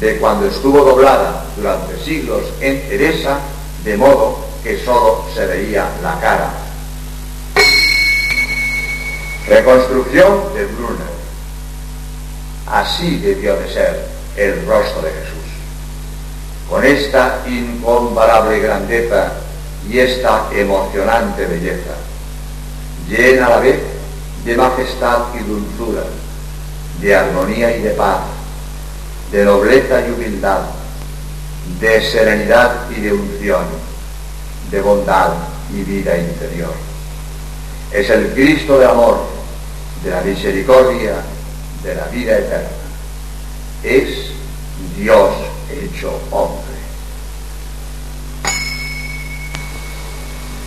de 0.00 0.16
cuando 0.16 0.46
estuvo 0.46 0.84
doblada 0.84 1.44
durante 1.56 1.96
siglos 2.02 2.42
en 2.60 2.88
Teresa, 2.88 3.38
de 3.84 3.96
modo 3.96 4.49
que 4.62 4.78
solo 4.84 5.24
se 5.34 5.46
veía 5.46 5.88
la 6.02 6.18
cara. 6.20 6.50
Reconstrucción 9.48 10.54
de 10.54 10.66
Brunner. 10.66 11.20
Así 12.66 13.18
debió 13.18 13.56
de 13.56 13.72
ser 13.72 14.06
el 14.36 14.66
rostro 14.66 15.02
de 15.02 15.10
Jesús. 15.10 15.36
Con 16.68 16.84
esta 16.84 17.42
incomparable 17.46 18.60
grandeza 18.60 19.32
y 19.88 19.98
esta 19.98 20.48
emocionante 20.52 21.46
belleza, 21.46 21.94
llena 23.08 23.46
a 23.46 23.50
la 23.50 23.58
vez 23.58 23.80
de 24.44 24.56
majestad 24.56 25.34
y 25.34 25.38
dulzura, 25.38 26.04
de 27.00 27.16
armonía 27.16 27.76
y 27.76 27.82
de 27.82 27.90
paz, 27.90 28.20
de 29.32 29.44
nobleza 29.44 30.00
y 30.06 30.12
humildad, 30.12 30.60
de 31.80 32.02
serenidad 32.02 32.88
y 32.90 33.00
de 33.00 33.12
unción 33.14 33.89
de 34.70 34.80
bondad 34.80 35.32
y 35.72 35.82
vida 35.82 36.16
interior. 36.16 36.72
Es 37.92 38.08
el 38.10 38.32
Cristo 38.32 38.78
de 38.78 38.86
amor, 38.86 39.18
de 40.04 40.10
la 40.10 40.20
misericordia, 40.22 41.16
de 41.82 41.94
la 41.94 42.04
vida 42.06 42.38
eterna. 42.38 42.68
Es 43.82 44.30
Dios 44.96 45.30
hecho 45.70 46.20
hombre. 46.30 46.70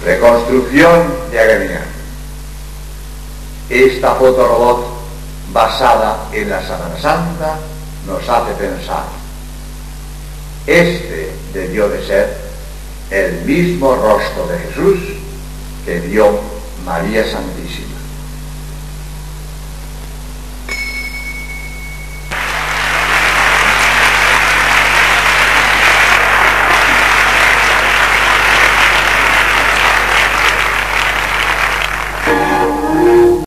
Reconstrucción 0.04 1.14
de 1.32 1.40
Agremián. 1.40 1.86
Esta 3.70 4.16
fotorobot 4.16 4.86
basada 5.54 6.28
en 6.34 6.50
la 6.50 6.62
Semana 6.62 7.00
Santa 7.02 7.58
nos 8.06 8.28
hace 8.28 8.54
pensar. 8.54 9.06
Este 10.68 11.32
debió 11.54 11.88
de 11.88 12.06
ser 12.06 12.38
el 13.14 13.46
mismo 13.46 13.96
rostro 13.96 14.48
de 14.48 14.58
Jesús 14.58 15.00
que 15.86 16.00
vio 16.00 16.40
María 16.84 17.24
Santísima. 17.24 17.93